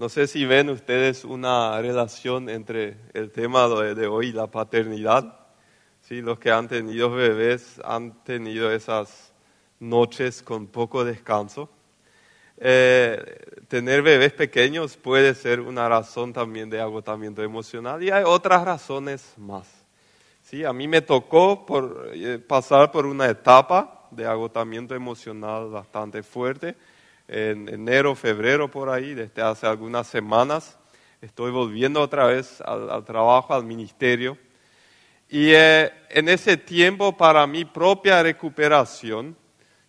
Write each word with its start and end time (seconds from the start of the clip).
No 0.00 0.08
sé 0.08 0.26
si 0.26 0.46
ven 0.46 0.70
ustedes 0.70 1.26
una 1.26 1.78
relación 1.78 2.48
entre 2.48 2.96
el 3.12 3.30
tema 3.30 3.68
de, 3.68 4.06
hoy 4.06 4.28
y 4.28 4.32
la 4.32 4.46
paternidad. 4.46 5.40
Sí, 6.00 6.22
los 6.22 6.38
que 6.38 6.50
han 6.50 6.68
tenido 6.68 7.10
bebés 7.10 7.78
han 7.84 8.24
tenido 8.24 8.72
esas 8.72 9.34
noches 9.78 10.42
con 10.42 10.68
poco 10.68 11.04
descanso. 11.04 11.68
Eh, 12.56 13.22
tener 13.68 14.00
bebés 14.00 14.32
pequeños 14.32 14.96
puede 14.96 15.34
ser 15.34 15.60
una 15.60 15.86
razón 15.86 16.32
también 16.32 16.70
de 16.70 16.80
agotamiento 16.80 17.42
emocional 17.42 18.02
y 18.02 18.10
hay 18.10 18.24
otras 18.24 18.64
razones 18.64 19.34
más. 19.36 19.68
Sí, 20.40 20.64
a 20.64 20.72
mí 20.72 20.88
me 20.88 21.02
tocó 21.02 21.66
por, 21.66 22.12
eh, 22.14 22.38
pasar 22.38 22.90
por 22.90 23.04
una 23.04 23.28
etapa 23.28 24.08
de 24.10 24.24
agotamiento 24.24 24.94
emocional 24.94 25.68
bastante 25.68 26.22
fuerte 26.22 26.74
en 27.32 27.68
enero, 27.68 28.16
febrero 28.16 28.68
por 28.68 28.90
ahí, 28.90 29.14
desde 29.14 29.40
hace 29.40 29.64
algunas 29.64 30.08
semanas. 30.08 30.76
Estoy 31.20 31.52
volviendo 31.52 32.00
otra 32.00 32.26
vez 32.26 32.60
al, 32.60 33.04
trabajo, 33.04 33.54
al 33.54 33.64
ministerio. 33.64 34.36
Y 35.28 35.50
eh, 35.52 35.92
en 36.08 36.28
ese 36.28 36.56
tiempo, 36.56 37.16
para 37.16 37.46
mi 37.46 37.64
propia 37.64 38.20
recuperación, 38.20 39.36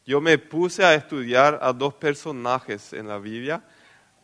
yo 0.06 0.22
me 0.22 0.38
puse 0.38 0.86
a 0.86 0.94
estudiar 0.94 1.58
a 1.64 1.74
dos 1.74 1.96
personajes 1.96 2.94
en 2.94 3.08
la 3.08 3.18
Biblia, 3.18 3.64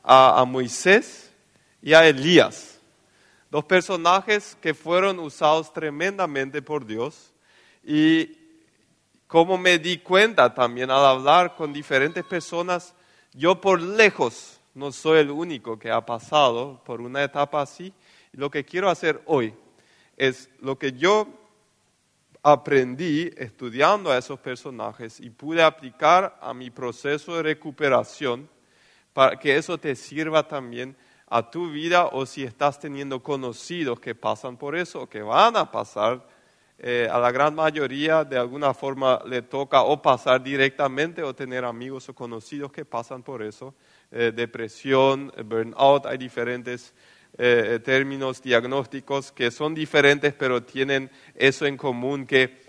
a, 0.04 0.40
a 0.40 0.46
Moisés 0.46 1.34
y 1.82 1.94
a 1.94 2.08
Elías. 2.08 2.80
Dos 3.50 3.66
personajes 3.66 4.56
que 4.62 4.76
fueron 4.76 5.18
usados 5.18 5.74
tremendamente 5.74 6.62
por 6.62 6.86
Dios. 6.86 7.34
Y 7.84 8.38
como 9.26 9.58
me 9.58 9.80
di 9.80 9.98
cuenta 9.98 10.54
también 10.54 10.92
al 10.92 11.04
hablar 11.04 11.56
con 11.56 11.74
diferentes 11.74 12.24
personas, 12.24 12.94
yo 13.38 13.62
por 13.62 13.80
lejos 13.80 14.60
no 14.74 14.92
soy 14.92 15.20
el 15.20 15.30
único 15.30 15.78
que 15.78 15.92
ha 15.92 16.04
pasado 16.04 16.82
por 16.84 17.02
una 17.02 17.24
etapa 17.24 17.62
así. 17.62 17.94
lo 18.32 18.50
que 18.50 18.66
quiero 18.66 18.90
hacer 18.90 19.22
hoy 19.26 19.54
es 20.18 20.50
lo 20.60 20.78
que 20.78 20.94
yo 20.94 21.28
aprendí 22.42 23.30
estudiando 23.38 24.12
a 24.12 24.18
esos 24.18 24.40
personajes 24.40 25.20
y 25.20 25.30
pude 25.30 25.62
aplicar 25.62 26.38
a 26.42 26.54
mi 26.54 26.72
proceso 26.72 27.36
de 27.36 27.44
recuperación 27.44 28.50
para 29.14 29.38
que 29.38 29.56
eso 29.56 29.78
te 29.78 29.96
sirva 29.96 30.48
también 30.48 30.98
a 31.28 31.52
tu 31.52 31.70
vida 31.70 32.08
o 32.08 32.26
si 32.26 32.44
estás 32.44 32.80
teniendo 32.80 33.22
conocidos 33.22 34.00
que 34.00 34.16
pasan 34.16 34.58
por 34.58 34.76
eso 34.76 35.04
o 35.04 35.10
que 35.10 35.22
van 35.22 35.58
a 35.58 35.72
pasar 35.72 36.26
eh, 36.80 37.08
a 37.12 37.18
la 37.18 37.32
gran 37.32 37.56
mayoría 37.56 38.24
de 38.24 38.38
alguna 38.38 38.72
forma 38.72 39.20
le 39.26 39.42
toca 39.42 39.82
o 39.82 40.00
pasar 40.00 40.44
directamente 40.44 41.24
o 41.24 41.34
tener 41.34 41.66
amigos 41.66 42.08
o 42.10 42.14
conocidos 42.14 42.72
que 42.72 42.86
pasan 42.86 43.24
por 43.24 43.42
eso. 43.42 43.74
Eh, 44.12 44.32
depresión, 44.36 45.34
burnout, 45.44 46.06
hay 46.06 46.20
diferentes 46.20 46.94
eh, 47.36 47.80
términos 47.84 48.42
diagnósticos 48.42 49.32
que 49.32 49.52
son 49.52 49.76
diferentes 49.76 50.34
pero 50.34 50.64
tienen 50.64 51.10
eso 51.36 51.66
en 51.66 51.78
común 51.78 52.26
que, 52.26 52.62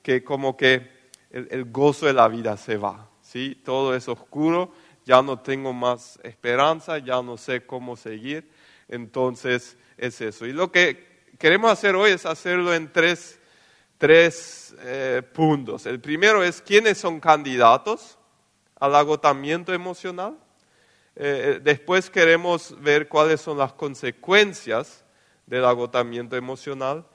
que 0.00 0.22
como 0.22 0.56
que 0.56 0.90
el, 1.30 1.48
el, 1.50 1.64
gozo 1.64 2.06
de 2.06 2.12
la 2.12 2.28
vida 2.28 2.56
se 2.56 2.76
va. 2.76 3.10
¿sí? 3.20 3.60
Todo 3.64 3.96
es 3.96 4.08
oscuro, 4.08 4.72
ya 5.04 5.22
no 5.22 5.40
tengo 5.40 5.72
más 5.72 6.20
esperanza, 6.22 6.98
ya 6.98 7.20
no 7.20 7.36
sé 7.36 7.66
cómo 7.66 7.96
seguir. 7.96 8.48
Entonces 8.88 9.76
es 9.98 10.20
eso. 10.20 10.46
Y 10.46 10.52
lo 10.52 10.70
que 10.70 11.26
queremos 11.38 11.72
hacer 11.72 11.96
hoy 11.96 12.12
es 12.12 12.24
hacerlo 12.26 12.72
en 12.72 12.92
tres 12.92 13.35
tres 13.98 14.74
eh, 14.80 15.22
puntos. 15.32 15.86
El 15.86 16.00
primero 16.00 16.42
es 16.42 16.60
quiénes 16.60 16.98
son 16.98 17.20
candidatos 17.20 18.18
al 18.78 18.94
agotamiento 18.94 19.72
emocional. 19.72 20.36
Eh, 21.14 21.56
eh, 21.56 21.60
después 21.62 22.10
queremos 22.10 22.74
ver 22.80 23.08
cuáles 23.08 23.40
son 23.40 23.58
las 23.58 23.72
consecuencias 23.72 25.04
del 25.46 25.64
agotamiento 25.64 26.36
emocional. 26.36 27.06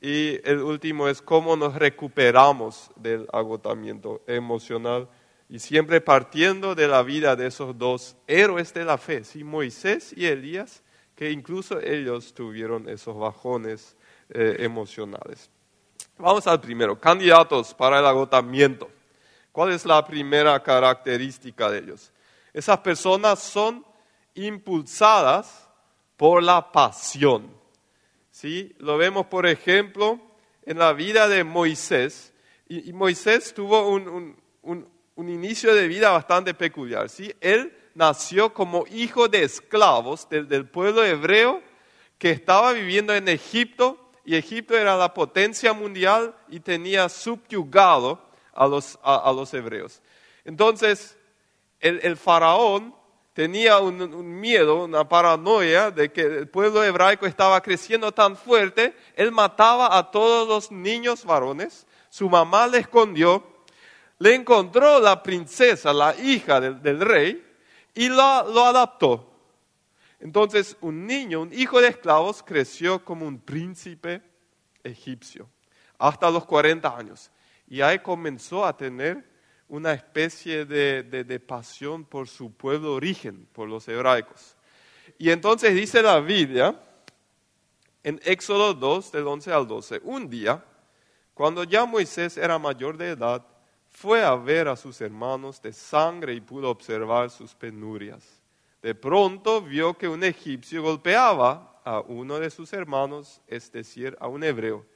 Y 0.00 0.40
el 0.48 0.60
último 0.60 1.08
es 1.08 1.20
cómo 1.20 1.56
nos 1.56 1.74
recuperamos 1.74 2.90
del 2.96 3.26
agotamiento 3.32 4.22
emocional. 4.26 5.08
Y 5.48 5.58
siempre 5.58 6.00
partiendo 6.00 6.74
de 6.74 6.86
la 6.86 7.02
vida 7.02 7.34
de 7.34 7.48
esos 7.48 7.76
dos 7.76 8.16
héroes 8.28 8.72
de 8.72 8.84
la 8.84 8.98
fe, 8.98 9.24
¿sí? 9.24 9.42
Moisés 9.42 10.14
y 10.16 10.26
Elías, 10.26 10.82
que 11.16 11.32
incluso 11.32 11.80
ellos 11.80 12.32
tuvieron 12.32 12.88
esos 12.88 13.18
bajones 13.18 13.96
emocionales. 14.32 15.50
Vamos 16.20 16.46
al 16.46 16.60
primero, 16.60 17.00
candidatos 17.00 17.72
para 17.72 17.98
el 17.98 18.04
agotamiento. 18.04 18.90
¿Cuál 19.52 19.72
es 19.72 19.86
la 19.86 20.04
primera 20.04 20.62
característica 20.62 21.70
de 21.70 21.78
ellos? 21.78 22.12
Esas 22.52 22.78
personas 22.80 23.38
son 23.38 23.86
impulsadas 24.34 25.66
por 26.18 26.42
la 26.42 26.72
pasión. 26.72 27.50
¿Sí? 28.30 28.74
Lo 28.80 28.98
vemos, 28.98 29.26
por 29.26 29.46
ejemplo, 29.46 30.20
en 30.66 30.78
la 30.78 30.92
vida 30.92 31.26
de 31.26 31.42
Moisés. 31.42 32.34
Y, 32.68 32.92
Moisés 32.92 33.54
tuvo 33.54 33.88
un, 33.88 34.36
inicio 35.16 35.74
de 35.74 35.88
vida 35.88 36.10
bastante 36.10 36.52
peculiar. 36.52 37.08
¿sí? 37.08 37.34
Él 37.40 37.74
nació 37.94 38.52
como 38.52 38.84
hijo 38.90 39.26
de 39.26 39.44
esclavos 39.44 40.28
del 40.28 40.68
pueblo 40.68 41.02
hebreo 41.02 41.62
que 42.18 42.30
estaba 42.30 42.74
viviendo 42.74 43.14
en 43.14 43.26
Egipto 43.26 43.99
y 44.24 44.36
Egipto 44.36 44.76
era 44.76 44.96
la 44.96 45.12
potencia 45.14 45.72
mundial 45.72 46.34
y 46.48 46.60
tenía 46.60 47.08
subyugado 47.08 48.20
a 48.52 48.66
los, 48.66 48.98
a, 49.02 49.32
los 49.32 49.52
hebreos. 49.54 50.02
Entonces, 50.44 51.16
el, 51.80 52.16
faraón 52.16 52.94
tenía 53.32 53.78
un, 53.78 54.40
miedo, 54.40 54.84
una 54.84 55.08
paranoia 55.08 55.90
de 55.90 56.12
que 56.12 56.22
el 56.22 56.48
pueblo 56.48 56.84
hebraico 56.84 57.26
estaba 57.26 57.60
creciendo 57.62 58.12
tan 58.12 58.36
fuerte, 58.36 58.94
él 59.16 59.32
mataba 59.32 59.96
a 59.96 60.10
todos 60.10 60.46
los 60.46 60.70
niños 60.70 61.24
varones, 61.24 61.86
su 62.10 62.28
mamá 62.28 62.66
le 62.66 62.78
escondió, 62.78 63.42
le 64.18 64.34
encontró 64.34 65.00
la 65.00 65.22
princesa, 65.22 65.92
la 65.92 66.14
hija 66.16 66.60
del, 66.60 67.00
rey, 67.00 67.42
y 67.94 68.08
lo, 68.08 68.44
lo 68.52 68.66
adaptó. 68.66 69.29
Entonces 70.20 70.76
un 70.80 71.06
niño, 71.06 71.40
un 71.40 71.52
hijo 71.52 71.80
de 71.80 71.88
esclavos, 71.88 72.42
creció 72.42 73.04
como 73.04 73.26
un 73.26 73.38
príncipe 73.38 74.22
egipcio 74.84 75.48
hasta 75.98 76.30
los 76.30 76.44
40 76.46 76.96
años. 76.96 77.30
Y 77.68 77.80
ahí 77.80 78.00
comenzó 78.00 78.64
a 78.64 78.76
tener 78.76 79.24
una 79.68 79.92
especie 79.92 80.64
de, 80.64 81.40
pasión 81.46 82.04
por 82.04 82.26
su 82.26 82.52
pueblo 82.52 82.94
origen, 82.94 83.46
por 83.52 83.68
los 83.68 83.86
hebraicos. 83.86 84.56
Y 85.18 85.30
entonces 85.30 85.74
dice 85.74 86.02
la 86.02 86.18
Biblia, 86.20 86.78
en 88.02 88.20
Éxodo 88.24 88.74
2, 88.74 89.12
del 89.12 89.26
11 89.26 89.52
al 89.52 89.66
12, 89.68 90.00
un 90.02 90.28
día, 90.28 90.64
cuando 91.34 91.62
ya 91.62 91.84
Moisés 91.84 92.36
era 92.36 92.58
mayor 92.58 92.96
de 92.96 93.10
edad, 93.10 93.46
fue 93.90 94.24
a 94.24 94.34
ver 94.34 94.68
a 94.68 94.76
sus 94.76 95.00
hermanos 95.00 95.60
de 95.60 95.72
sangre 95.72 96.32
y 96.34 96.40
pudo 96.40 96.70
observar 96.70 97.30
sus 97.30 97.54
penurias. 97.54 98.39
De 98.82 98.94
pronto 98.94 99.60
vio 99.60 99.94
que 99.94 100.08
un 100.08 100.24
egipcio 100.24 100.82
golpeaba 100.82 101.80
a 101.84 102.00
uno 102.00 102.38
de 102.38 102.50
sus 102.50 102.72
hermanos, 102.72 103.42
es 103.46 103.70
decir, 103.70 104.16
a 104.20 104.28
un 104.28 104.42
hebreo. 104.42 104.86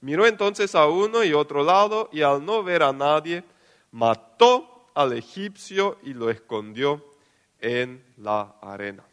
Miró 0.00 0.26
entonces 0.26 0.74
a 0.74 0.86
uno 0.86 1.22
y 1.22 1.32
otro 1.32 1.62
lado 1.62 2.08
y 2.12 2.22
al 2.22 2.44
no 2.44 2.62
ver 2.62 2.82
a 2.82 2.92
nadie, 2.92 3.44
mató 3.92 4.88
al 4.94 5.12
egipcio 5.12 5.98
y 6.02 6.14
lo 6.14 6.30
escondió 6.30 7.04
en 7.60 8.04
la 8.16 8.56
arena. 8.60 9.04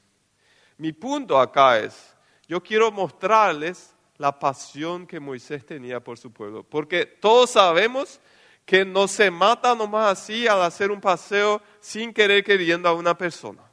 Mi 0.77 0.91
punto 0.91 1.39
acá 1.39 1.79
es, 1.79 2.15
yo 2.47 2.61
quiero 2.61 2.91
mostrarles 2.91 3.93
la 4.17 4.37
pasión 4.37 5.05
que 5.05 5.19
Moisés 5.19 5.65
tenía 5.65 5.99
por 6.03 6.17
su 6.17 6.31
pueblo, 6.31 6.63
porque 6.63 7.05
todos 7.05 7.51
sabemos 7.51 8.19
que 8.65 8.83
no 8.83 9.07
se 9.07 9.29
mata 9.29 9.75
nomás 9.75 10.19
así 10.19 10.47
al 10.47 10.61
hacer 10.63 10.89
un 10.89 10.99
paseo 10.99 11.61
sin 11.79 12.11
querer 12.11 12.43
queriendo 12.43 12.89
a 12.89 12.93
una 12.93 13.15
persona 13.15 13.64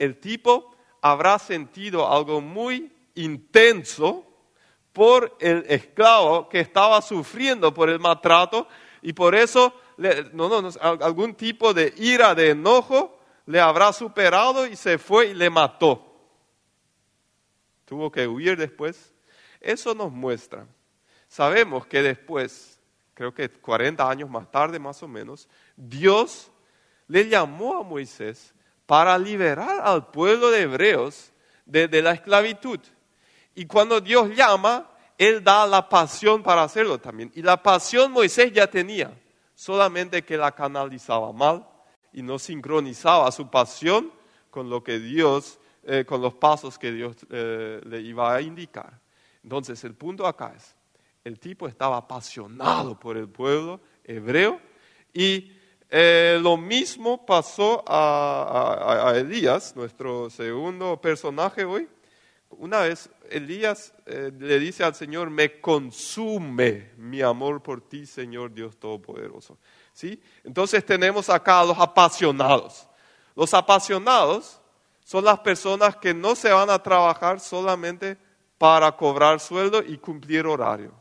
el 0.00 0.18
tipo 0.18 0.74
habrá 1.02 1.38
sentido 1.38 2.10
algo 2.10 2.40
muy 2.40 2.90
intenso 3.14 4.26
por 4.92 5.36
el 5.40 5.64
esclavo 5.68 6.48
que 6.48 6.60
estaba 6.60 7.02
sufriendo 7.02 7.72
por 7.72 7.90
el 7.90 8.00
maltrato 8.00 8.66
y 9.02 9.12
por 9.12 9.34
eso 9.34 9.74
no, 10.32 10.62
no, 10.62 10.70
algún 10.80 11.34
tipo 11.34 11.74
de 11.74 11.92
ira, 11.98 12.34
de 12.34 12.50
enojo 12.50 13.20
le 13.44 13.60
habrá 13.60 13.92
superado 13.92 14.66
y 14.66 14.74
se 14.74 14.96
fue 14.96 15.28
y 15.28 15.34
le 15.34 15.50
mató. 15.50 16.06
Tuvo 17.84 18.10
que 18.10 18.26
huir 18.26 18.56
después. 18.56 19.12
Eso 19.60 19.94
nos 19.94 20.10
muestra. 20.10 20.66
Sabemos 21.28 21.86
que 21.86 22.00
después, 22.02 22.80
creo 23.12 23.34
que 23.34 23.50
40 23.50 24.08
años 24.08 24.30
más 24.30 24.50
tarde 24.50 24.78
más 24.78 25.02
o 25.02 25.08
menos, 25.08 25.46
Dios 25.76 26.50
le 27.06 27.28
llamó 27.28 27.76
a 27.76 27.82
Moisés 27.82 28.54
para 28.90 29.16
liberar 29.16 29.82
al 29.84 30.10
pueblo 30.10 30.50
de 30.50 30.62
hebreos 30.62 31.32
de, 31.64 32.02
la 32.02 32.10
esclavitud. 32.10 32.80
Y 33.54 33.64
cuando 33.66 34.00
Dios 34.00 34.30
llama, 34.34 34.90
Él 35.16 35.44
da 35.44 35.64
la 35.64 35.88
pasión 35.88 36.42
para 36.42 36.64
hacerlo 36.64 36.98
también. 36.98 37.30
Y 37.36 37.42
la 37.42 37.62
pasión 37.62 38.10
Moisés 38.10 38.52
ya 38.52 38.66
tenía, 38.66 39.16
solamente 39.54 40.24
que 40.24 40.36
la 40.36 40.50
canalizaba 40.50 41.32
mal 41.32 41.64
y 42.12 42.20
no 42.20 42.36
sincronizaba 42.36 43.30
su 43.30 43.48
pasión 43.48 44.10
con 44.50 44.68
lo 44.68 44.82
que 44.82 44.98
Dios, 44.98 45.60
eh, 45.84 46.04
con 46.04 46.20
los 46.20 46.34
pasos 46.34 46.76
que 46.76 46.90
Dios 46.90 47.14
eh, 47.30 47.80
le 47.84 48.00
iba 48.00 48.34
a 48.34 48.40
indicar. 48.40 48.98
Entonces, 49.44 49.84
el 49.84 49.94
punto 49.94 50.26
acá 50.26 50.52
es, 50.56 50.74
el 51.22 51.38
tipo 51.38 51.68
estaba 51.68 51.96
apasionado 51.96 52.98
por 52.98 53.16
el 53.16 53.28
pueblo 53.28 53.80
hebreo 54.02 54.60
y 55.14 55.52
eh, 55.90 56.38
lo 56.40 56.56
mismo 56.56 57.26
pasó 57.26 57.82
a, 57.86 59.12
Elías, 59.16 59.74
nuestro 59.74 60.30
segundo 60.30 61.00
personaje 61.00 61.64
hoy. 61.64 61.88
Una 62.50 62.80
vez 62.80 63.10
Elías 63.28 63.92
eh, 64.06 64.30
le 64.38 64.58
dice 64.60 64.84
al 64.84 64.94
Señor, 64.94 65.30
me 65.30 65.60
consume 65.60 66.92
mi 66.96 67.22
amor 67.22 67.62
por 67.62 67.80
ti, 67.80 68.06
Señor 68.06 68.52
Dios 68.54 68.76
Todopoderoso. 68.76 69.58
¿Sí? 69.92 70.22
Entonces 70.44 70.86
tenemos 70.86 71.28
acá 71.28 71.60
a 71.60 71.64
los 71.64 71.78
apasionados. 71.78 72.88
Los 73.34 73.52
apasionados 73.52 74.60
son 75.04 75.24
las 75.24 75.40
personas 75.40 75.96
que 75.96 76.14
no 76.14 76.36
se 76.36 76.52
van 76.52 76.70
a 76.70 76.80
trabajar 76.80 77.40
solamente 77.40 78.16
para 78.58 78.92
cobrar 78.96 79.40
sueldo 79.40 79.82
y 79.82 79.98
cumplir 79.98 80.46
horario. 80.46 80.92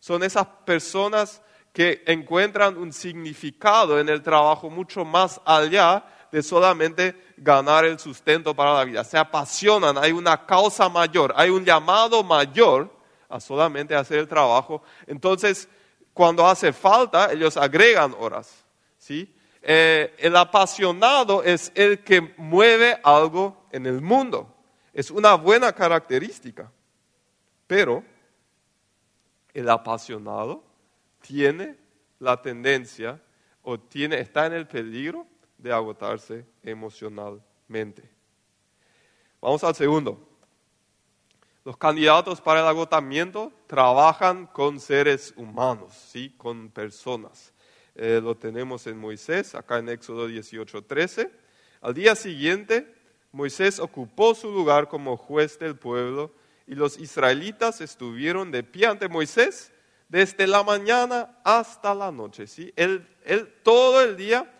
Son 0.00 0.22
esas 0.22 0.46
personas 0.64 1.42
que 1.78 2.02
encuentran 2.06 2.76
un 2.76 2.92
significado 2.92 4.00
en 4.00 4.08
el 4.08 4.20
trabajo 4.20 4.68
mucho 4.68 5.04
más 5.04 5.40
allá 5.44 6.04
de 6.32 6.42
solamente 6.42 7.14
ganar 7.36 7.84
el 7.84 8.00
sustento 8.00 8.52
para 8.52 8.74
la 8.74 8.84
vida. 8.84 9.04
Se 9.04 9.16
apasionan, 9.16 9.96
hay 9.96 10.10
una 10.10 10.44
causa 10.44 10.88
mayor, 10.88 11.32
hay 11.36 11.50
un 11.50 11.64
llamado 11.64 12.24
mayor 12.24 12.92
a 13.28 13.38
solamente 13.38 13.94
hacer 13.94 14.18
el 14.18 14.26
trabajo. 14.26 14.82
Entonces, 15.06 15.68
cuando 16.12 16.44
hace 16.44 16.72
falta, 16.72 17.30
ellos 17.30 17.56
agregan 17.56 18.12
horas. 18.18 18.64
¿sí? 18.98 19.32
Eh, 19.62 20.16
el 20.18 20.34
apasionado 20.34 21.44
es 21.44 21.70
el 21.76 22.02
que 22.02 22.34
mueve 22.38 22.98
algo 23.04 23.68
en 23.70 23.86
el 23.86 24.00
mundo. 24.00 24.52
Es 24.92 25.12
una 25.12 25.34
buena 25.34 25.72
característica. 25.72 26.72
Pero 27.68 28.02
el 29.54 29.70
apasionado 29.70 30.66
tiene 31.28 31.76
la 32.20 32.40
tendencia 32.40 33.20
o 33.62 33.78
tiene, 33.78 34.18
está 34.18 34.46
en 34.46 34.54
el 34.54 34.66
peligro 34.66 35.26
de 35.58 35.70
agotarse 35.70 36.46
emocionalmente. 36.62 38.02
Vamos 39.38 39.62
al 39.62 39.74
segundo. 39.74 40.26
Los 41.66 41.76
candidatos 41.76 42.40
para 42.40 42.60
el 42.60 42.66
agotamiento 42.66 43.52
trabajan 43.66 44.46
con 44.46 44.80
seres 44.80 45.34
humanos, 45.36 45.92
¿sí? 45.92 46.34
con 46.38 46.70
personas. 46.70 47.52
Eh, 47.94 48.20
lo 48.22 48.34
tenemos 48.34 48.86
en 48.86 48.96
Moisés, 48.96 49.54
acá 49.54 49.78
en 49.78 49.90
Éxodo 49.90 50.30
18:13. 50.30 51.30
Al 51.82 51.92
día 51.92 52.14
siguiente, 52.14 52.94
Moisés 53.32 53.80
ocupó 53.80 54.34
su 54.34 54.50
lugar 54.50 54.88
como 54.88 55.18
juez 55.18 55.58
del 55.58 55.76
pueblo 55.76 56.32
y 56.66 56.74
los 56.74 56.98
israelitas 56.98 57.82
estuvieron 57.82 58.50
de 58.50 58.62
pie 58.62 58.86
ante 58.86 59.08
Moisés 59.08 59.72
desde 60.08 60.46
la 60.46 60.62
mañana 60.62 61.38
hasta 61.44 61.94
la 61.94 62.10
noche. 62.10 62.46
¿sí? 62.46 62.72
Él, 62.76 63.06
todo 63.62 64.02
el 64.02 64.16
día 64.16 64.50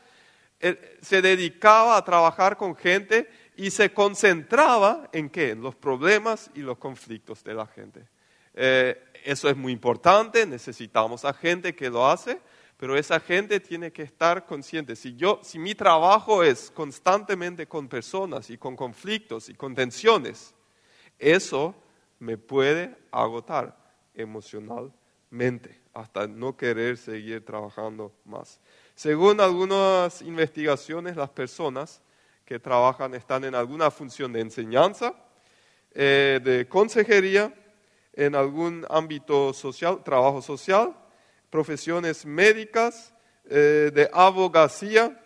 se 1.01 1.23
dedicaba 1.23 1.97
a 1.97 2.05
trabajar 2.05 2.57
con 2.57 2.77
gente 2.77 3.31
y 3.57 3.71
se 3.71 3.93
concentraba 3.93 5.09
en 5.13 5.31
qué? 5.31 5.51
En 5.51 5.63
los 5.63 5.75
problemas 5.75 6.51
y 6.55 6.61
los 6.61 6.79
conflictos 6.79 7.43
de 7.43 7.55
la 7.55 7.67
gente. 7.67 8.09
Eh, 8.55 9.05
eso 9.25 9.49
es 9.49 9.57
muy 9.57 9.73
importante, 9.73 10.47
necesitamos 10.47 11.25
a 11.25 11.33
gente 11.33 11.75
que 11.75 11.91
lo 11.91 12.07
hace, 12.07 12.41
pero 12.77 12.97
esa 12.97 13.19
gente 13.21 13.61
tiene 13.61 13.93
que 13.93 14.03
estar 14.03 14.47
consciente. 14.47 14.97
Si, 14.97 15.17
yo, 15.17 15.41
si 15.43 15.59
mi 15.59 15.75
trabajo 15.75 16.43
es 16.43 16.71
constantemente 16.71 17.67
con 17.67 17.89
personas 17.89 18.51
y 18.51 18.59
con 18.59 18.77
conflictos 18.77 19.49
y 19.49 19.55
con 19.55 19.75
tensiones, 19.75 20.55
eso 21.19 21.75
me 22.21 22.37
puede 22.37 22.97
agotar 23.11 23.77
emocionalmente 24.15 25.08
hasta 25.95 26.27
no 26.27 26.57
querer 26.57 26.97
seguir 26.97 27.45
trabajando 27.45 28.13
más. 28.25 28.61
Según 28.95 29.41
algunas 29.41 30.23
investigaciones, 30.23 31.17
las 31.17 31.31
personas 31.31 32.01
que 32.45 32.59
trabajan 32.59 33.15
están 33.15 33.45
en 33.45 33.55
alguna 33.55 33.91
función 33.91 34.33
de 34.33 34.41
enseñanza, 34.41 35.15
eh, 35.93 36.41
de 36.43 36.67
consejería, 36.69 37.55
en 38.13 38.35
algún 38.35 38.85
ámbito 38.91 39.53
social, 39.53 40.03
trabajo 40.03 40.43
social, 40.43 40.97
profesiones 41.51 42.27
médicas, 42.27 43.13
eh, 43.45 43.91
de 43.95 44.11
abogacía 44.13 45.19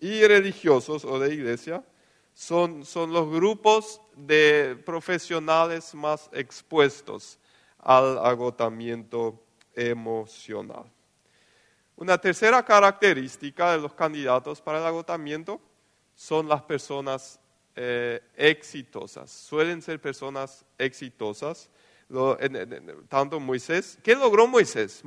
y 0.00 0.26
religiosos 0.26 1.04
o 1.04 1.18
de 1.18 1.34
iglesia, 1.34 1.84
son, 2.32 2.84
son 2.84 3.12
los 3.12 3.30
grupos 3.30 4.00
de 4.14 4.76
profesionales 4.84 5.94
más 5.94 6.28
expuestos 6.32 7.38
al 7.86 8.18
agotamiento 8.18 9.40
emocional. 9.72 10.90
Una 11.94 12.18
tercera 12.18 12.64
característica 12.64 13.70
de 13.70 13.78
los 13.78 13.94
candidatos 13.94 14.60
para 14.60 14.78
el 14.80 14.86
agotamiento 14.86 15.60
son 16.16 16.48
las 16.48 16.62
personas 16.62 17.38
eh, 17.76 18.20
exitosas. 18.34 19.30
Suelen 19.30 19.80
ser 19.82 20.00
personas 20.00 20.64
exitosas. 20.76 21.70
tanto 23.08 23.38
Moisés, 23.38 23.98
¿qué 24.02 24.16
logró 24.16 24.48
Moisés? 24.48 25.02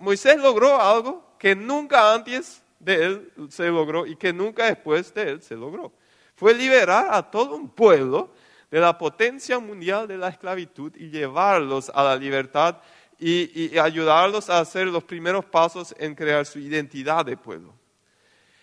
Moisés 0.00 0.38
logró 0.38 0.80
algo 0.80 1.36
que 1.38 1.54
nunca 1.54 2.12
antes 2.12 2.64
de 2.80 3.06
él 3.06 3.32
se 3.48 3.68
logró 3.68 4.06
y 4.06 4.16
que 4.16 4.32
nunca 4.32 4.66
después 4.66 5.14
de 5.14 5.22
él 5.30 5.42
se 5.42 5.54
logró 5.54 5.92
fue 6.38 6.54
liberar 6.54 7.08
a 7.10 7.28
todo 7.28 7.56
un 7.56 7.68
pueblo 7.68 8.30
de 8.70 8.80
la 8.80 8.96
potencia 8.96 9.58
mundial 9.58 10.06
de 10.06 10.18
la 10.18 10.28
esclavitud 10.28 10.92
y 10.96 11.10
llevarlos 11.10 11.90
a 11.94 12.04
la 12.04 12.16
libertad 12.16 12.78
y, 13.18 13.76
ayudarlos 13.78 14.48
a 14.48 14.60
hacer 14.60 14.86
los 14.86 15.04
primeros 15.04 15.44
pasos 15.44 15.94
en 15.98 16.14
crear 16.14 16.46
su 16.46 16.58
identidad 16.58 17.24
de 17.24 17.36
pueblo. 17.36 17.74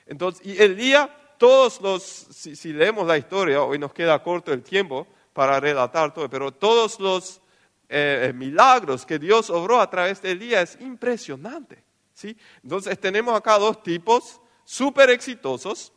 Entonces, 0.06 0.46
y 0.46 0.62
el 0.62 0.78
día, 0.78 1.10
todos 1.38 1.82
los, 1.82 2.04
si, 2.04 2.72
leemos 2.72 3.06
la 3.08 3.18
historia, 3.18 3.62
hoy 3.62 3.78
nos 3.78 3.94
queda 3.94 4.22
corto 4.22 4.54
el 4.54 4.64
tiempo 4.64 5.08
para 5.34 5.60
relatar 5.60 6.14
todo, 6.14 6.30
pero 6.30 6.54
todos 6.54 7.00
los 7.00 7.42
eh, 7.90 8.32
milagros 8.34 9.06
que 9.06 9.20
Dios 9.20 9.50
obró 9.50 9.82
a 9.82 9.90
través 9.90 10.22
del 10.22 10.40
día 10.40 10.62
es 10.62 10.78
impresionante. 10.80 11.84
¿sí? 12.14 12.38
Entonces 12.64 12.98
tenemos 13.00 13.36
acá 13.36 13.58
dos 13.58 13.84
tipos 13.84 14.40
súper 14.64 15.10
exitosos 15.10 15.92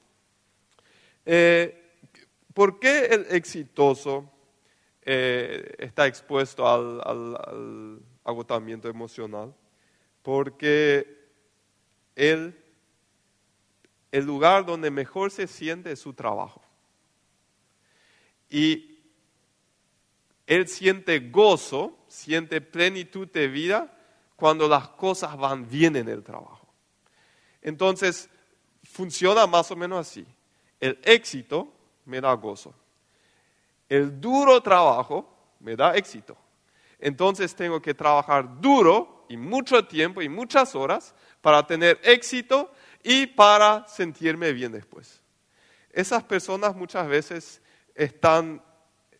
eh, 1.25 1.88
¿Por 2.59 2.81
qué 2.81 3.05
el 3.05 3.27
exitoso 3.31 4.29
eh, 5.03 5.77
está 5.79 6.09
expuesto 6.09 6.67
al, 6.67 8.03
agotamiento 8.25 8.89
emocional? 8.89 9.55
Porque 10.25 11.07
el 12.17 12.53
lugar 14.11 14.67
donde 14.67 14.91
mejor 14.91 15.31
se 15.31 15.47
siente 15.47 15.93
es 15.93 16.01
su 16.01 16.15
trabajo. 16.15 16.61
Y 18.51 18.99
él 20.45 20.67
siente 20.67 21.21
gozo, 21.31 21.97
siente 22.09 22.61
plenitud 22.61 23.29
de 23.31 23.47
vida 23.47 23.97
cuando 24.35 24.67
las 24.67 24.89
cosas 24.89 25.37
van 25.37 25.69
bien 25.69 25.95
en 25.95 26.09
el 26.09 26.25
trabajo. 26.25 26.67
Entonces, 27.63 28.29
funciona 28.83 29.47
más 29.47 29.71
o 29.71 29.77
menos 29.77 30.01
así. 30.01 30.27
El 30.81 30.99
éxito 31.05 31.78
me 32.09 32.21
da 32.21 32.33
gozo. 32.33 32.75
El 33.89 34.21
duro 34.21 34.61
trabajo 34.61 35.55
me 35.61 35.77
da 35.77 35.95
éxito. 35.95 36.37
Entonces 36.99 37.55
tengo 37.55 37.81
que 37.81 37.95
trabajar 37.95 38.61
duro 38.61 39.27
y 39.29 39.37
mucho 39.37 39.87
tiempo 39.87 40.21
y 40.21 40.29
muchas 40.29 40.75
horas 40.75 41.15
para 41.41 41.67
tener 41.67 42.01
éxito 42.03 42.73
y 43.03 43.27
para 43.27 43.87
sentirme 43.87 44.53
bien 44.53 44.73
después. 44.73 45.21
Esas 45.93 46.25
personas 46.25 46.75
muchas 46.75 47.07
veces 47.07 47.63
están 47.95 48.63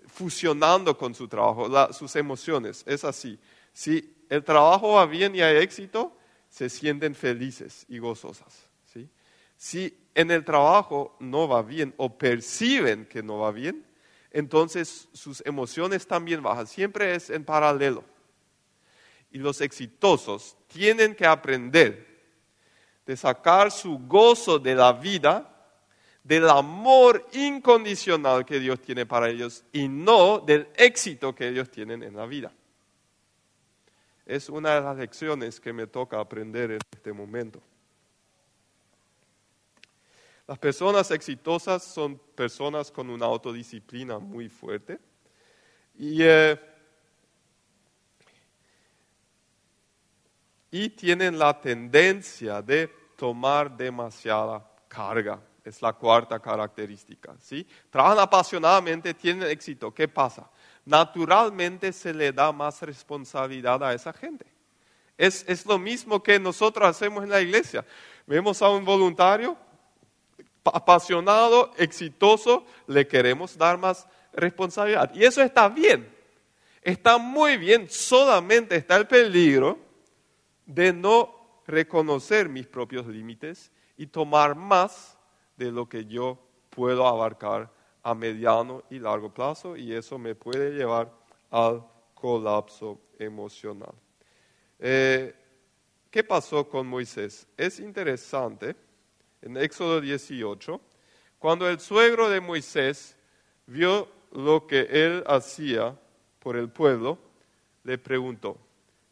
fusionando 0.07 0.97
con 0.97 1.15
su 1.15 1.29
trabajo, 1.29 1.93
sus 1.93 2.17
emociones. 2.17 2.83
Es 2.87 3.05
así. 3.05 3.39
Si 3.73 4.25
el 4.29 4.43
trabajo 4.43 4.95
va 4.95 5.07
bien 5.07 5.35
y 5.35 5.43
hay 5.43 5.59
éxito, 5.59 6.17
se 6.49 6.69
sienten 6.69 7.15
felices 7.15 7.85
y 7.89 7.99
gozosas. 7.99 8.69
¿sí? 8.87 9.09
Si 9.57 10.08
en 10.19 10.33
el 10.33 10.45
trabajo 10.45 11.17
no 11.21 11.47
va 11.47 11.63
bien 11.63 11.95
o 11.97 12.19
perciben 12.19 13.07
que 13.07 13.23
no 13.23 13.39
va 13.39 13.53
bien, 13.53 13.87
entonces 14.33 15.09
sus 15.13 15.41
emociones 15.47 16.09
también 16.09 16.43
bajan. 16.43 16.67
Siempre 16.67 17.15
es 17.15 17.31
en 17.31 17.45
paralelo. 17.45 18.03
Y 19.31 19.39
los 19.39 19.61
exitosos 19.61 20.57
tienen 20.67 21.15
que 21.15 21.25
aprender 21.25 22.05
de 23.07 23.17
sacar 23.17 23.71
su 23.71 23.97
gozo 23.97 24.59
de 24.59 24.75
la 24.75 24.93
vida, 24.93 25.55
del 26.25 26.51
amor 26.51 27.25
incondicional 27.35 28.45
que 28.45 28.59
Dios 28.59 28.81
tiene 28.81 29.07
para 29.07 29.29
ellos 29.29 29.65
y 29.73 29.87
no 29.87 30.41
del 30.41 30.67
éxito 30.75 31.33
que 31.33 31.47
ellos 31.47 31.71
tienen 31.71 32.03
en 32.03 32.17
la 32.17 32.27
vida. 32.27 32.53
Es 34.27 34.49
una 34.49 34.75
de 34.75 34.81
las 34.81 34.97
lecciones 34.97 35.61
que 35.61 35.73
me 35.73 35.87
toca 35.87 36.19
aprender 36.19 36.73
en 36.73 36.81
este 36.91 37.13
momento. 37.13 37.63
Las 40.49 40.59
personas 40.59 41.11
exitosas 41.11 41.85
son 41.85 42.19
personas 42.35 42.91
con 42.91 43.11
una 43.11 43.27
autodisciplina 43.27 44.19
muy 44.19 44.49
fuerte 44.49 44.99
y, 45.99 46.23
eh, 46.23 46.59
y 50.71 50.89
tienen 50.89 51.39
la 51.39 51.61
tendencia 51.61 52.63
de 52.63 52.91
tomar 53.15 53.77
demasiada 53.77 54.67
carga. 54.89 55.39
Es 55.63 55.83
la 55.83 55.93
cuarta 55.93 56.41
característica. 56.41 57.37
¿sí? 57.43 57.67
Trabajan 57.91 58.21
apasionadamente, 58.21 59.13
tienen 59.13 59.51
éxito. 59.51 59.93
¿Qué 59.93 60.09
pasa? 60.09 60.49
Naturalmente 60.87 61.93
se 61.93 62.15
le 62.15 62.33
da 62.33 62.53
más 62.53 62.81
responsabilidad 62.81 63.85
a 63.85 63.93
esa 63.93 64.15
gente. 64.15 64.47
Es, 65.19 65.45
es 65.47 65.67
lo 65.67 65.79
mismo 65.79 66.23
que 66.23 66.41
nosotros 66.41 66.89
hacemos 66.89 67.23
en 67.23 67.29
la 67.29 67.43
iglesia. 67.43 67.85
Vemos 68.27 68.63
a 68.63 68.71
un 68.71 68.83
voluntario 68.83 69.68
apasionado, 70.75 71.73
exitoso, 71.77 72.65
le 72.87 73.07
queremos 73.07 73.57
dar 73.57 73.79
más 73.79 74.07
responsabilidad. 74.33 75.15
Y 75.15 75.25
eso 75.25 75.43
está 75.43 75.69
bien, 75.69 76.09
está 76.83 77.19
muy 77.19 77.57
bien, 77.57 77.89
solamente 77.89 78.77
está 78.77 78.97
el 78.97 79.07
peligro 79.07 79.79
de 80.67 80.93
no 80.93 81.63
reconocer 81.67 82.49
mis 82.49 82.67
propios 82.67 83.07
límites 83.07 83.71
y 83.97 84.07
tomar 84.07 84.55
más 84.55 85.19
de 85.57 85.73
lo 85.73 85.89
que 85.89 86.05
yo 86.07 86.39
puedo 86.71 87.07
abarcar 87.07 87.71
a 88.03 88.15
mediano 88.15 88.85
y 88.91 88.99
largo 88.99 89.33
plazo 89.33 89.77
y 89.77 89.93
eso 89.93 90.19
me 90.19 90.35
puede 90.35 90.71
llevar 90.71 91.13
al 91.51 91.85
colapso 92.15 93.01
emocional. 93.19 93.93
Eh, 94.79 95.35
¿Qué 96.11 96.25
pasó 96.25 96.69
con 96.69 96.87
Moisés? 96.87 97.47
Es 97.57 97.81
interesante 97.81 98.75
en 99.43 99.57
Éxodo 99.57 100.01
18, 100.01 100.81
cuando 101.39 101.69
el 101.69 101.79
suegro 101.81 102.29
de 102.29 102.41
Moisés 102.41 103.17
vio 103.67 104.09
lo 104.33 104.67
que 104.67 104.81
él 104.91 105.25
hacía 105.27 105.97
por 106.39 106.57
el 106.57 106.69
pueblo, 106.69 107.19
le 107.85 107.99
preguntó, 107.99 108.59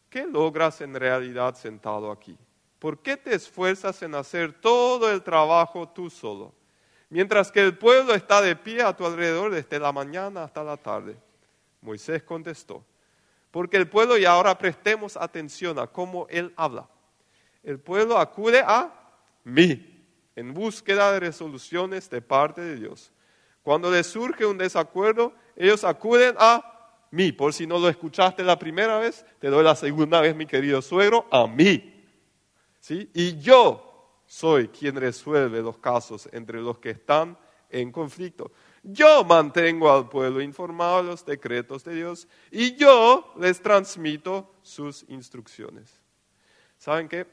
¿qué 0.09 0.25
logras 0.25 0.81
en 0.81 0.93
realidad 0.93 1.55
sentado 1.55 2.11
aquí? 2.11 2.37
¿Por 2.79 2.99
qué 2.99 3.17
te 3.17 3.33
esfuerzas 3.33 4.01
en 4.03 4.13
hacer 4.15 4.53
todo 4.53 5.11
el 5.11 5.23
trabajo 5.23 5.89
tú 5.89 6.09
solo? 6.09 6.53
Mientras 7.09 7.51
que 7.51 7.61
el 7.61 7.77
pueblo 7.77 8.13
está 8.13 8.41
de 8.41 8.55
pie 8.55 8.81
a 8.81 8.95
tu 8.95 9.05
alrededor 9.05 9.51
desde 9.51 9.79
la 9.79 9.91
mañana 9.91 10.43
hasta 10.43 10.63
la 10.63 10.77
tarde. 10.77 11.17
Moisés 11.81 12.21
contestó, 12.23 12.83
porque 13.49 13.77
el 13.77 13.87
pueblo, 13.87 14.17
y 14.17 14.25
ahora 14.25 14.57
prestemos 14.57 15.15
atención 15.15 15.79
a 15.79 15.87
cómo 15.87 16.27
él 16.29 16.53
habla, 16.57 16.87
el 17.63 17.79
pueblo 17.79 18.17
acude 18.17 18.61
a 18.65 18.93
mí 19.45 19.96
en 20.37 20.53
búsqueda 20.53 21.11
de 21.11 21.19
resoluciones 21.19 22.11
de 22.11 22.21
parte 22.21 22.61
de 22.61 22.75
Dios. 22.75 23.11
Cuando 23.63 23.89
les 23.89 24.05
surge 24.05 24.45
un 24.45 24.59
desacuerdo, 24.59 25.33
ellos 25.55 25.83
acuden 25.83 26.35
a 26.37 26.93
mí. 27.09 27.31
Por 27.31 27.53
si 27.53 27.65
no 27.65 27.79
lo 27.79 27.89
escuchaste 27.89 28.43
la 28.43 28.59
primera 28.59 28.99
vez, 28.99 29.25
te 29.39 29.47
doy 29.47 29.63
la 29.63 29.75
segunda 29.75 30.21
vez, 30.21 30.35
mi 30.35 30.45
querido 30.45 30.83
suegro, 30.83 31.25
a 31.31 31.47
mí. 31.47 32.05
¿Sí? 32.79 33.09
Y 33.15 33.39
yo 33.39 34.21
soy 34.27 34.67
quien 34.67 34.95
resuelve 34.95 35.59
los 35.63 35.79
casos 35.79 36.29
entre 36.31 36.61
los 36.61 36.77
que 36.77 36.91
están 36.91 37.35
en 37.71 37.91
conflicto. 37.91 38.51
Yo 38.83 39.23
mantengo 39.23 39.91
al 39.91 40.07
pueblo 40.07 40.39
informado 40.39 40.97
de 40.97 41.03
los 41.09 41.25
decretos 41.25 41.83
de 41.83 41.95
Dios 41.95 42.27
y 42.51 42.75
yo 42.75 43.33
les 43.39 43.59
transmito 43.59 44.53
sus 44.61 45.03
instrucciones. 45.09 45.99
¿Saben 46.77 47.09
qué? 47.09 47.25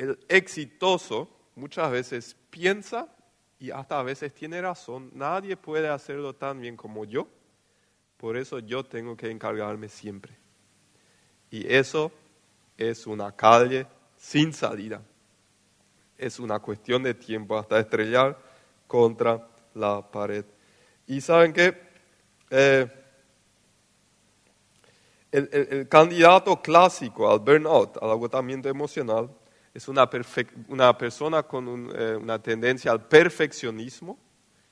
El 0.00 0.18
exitoso 0.28 1.28
muchas 1.56 1.90
veces 1.90 2.34
piensa 2.48 3.06
y 3.58 3.70
hasta 3.70 4.00
a 4.00 4.02
veces 4.02 4.32
tiene 4.32 4.62
razón, 4.62 5.10
nadie 5.12 5.58
puede 5.58 5.90
hacerlo 5.90 6.34
tan 6.34 6.58
bien 6.58 6.74
como 6.74 7.04
yo, 7.04 7.28
por 8.16 8.38
eso 8.38 8.60
yo 8.60 8.82
tengo 8.82 9.14
que 9.14 9.30
encargarme 9.30 9.90
siempre. 9.90 10.34
Y 11.50 11.70
eso 11.70 12.10
es 12.78 13.06
una 13.06 13.36
calle 13.36 13.86
sin 14.16 14.54
salida. 14.54 15.02
Es 16.16 16.38
una 16.38 16.60
cuestión 16.60 17.02
de 17.02 17.12
tiempo 17.12 17.58
hasta 17.58 17.78
estrellar 17.78 18.38
contra 18.86 19.46
la 19.74 20.00
pared. 20.00 20.46
Y 21.06 21.20
saben 21.20 21.52
qué? 21.52 21.78
Eh, 22.48 22.88
el, 25.30 25.88
candidato 25.90 26.62
clásico 26.62 27.30
al 27.30 27.40
burnout, 27.40 27.98
al 28.02 28.10
agotamiento 28.10 28.70
emocional, 28.70 29.30
es 29.72 29.88
una, 29.88 30.08
una 30.68 30.98
persona 30.98 31.42
con 31.44 31.90
eh, 31.94 32.16
una 32.16 32.40
tendencia 32.40 32.90
al 32.90 33.06
perfeccionismo, 33.06 34.18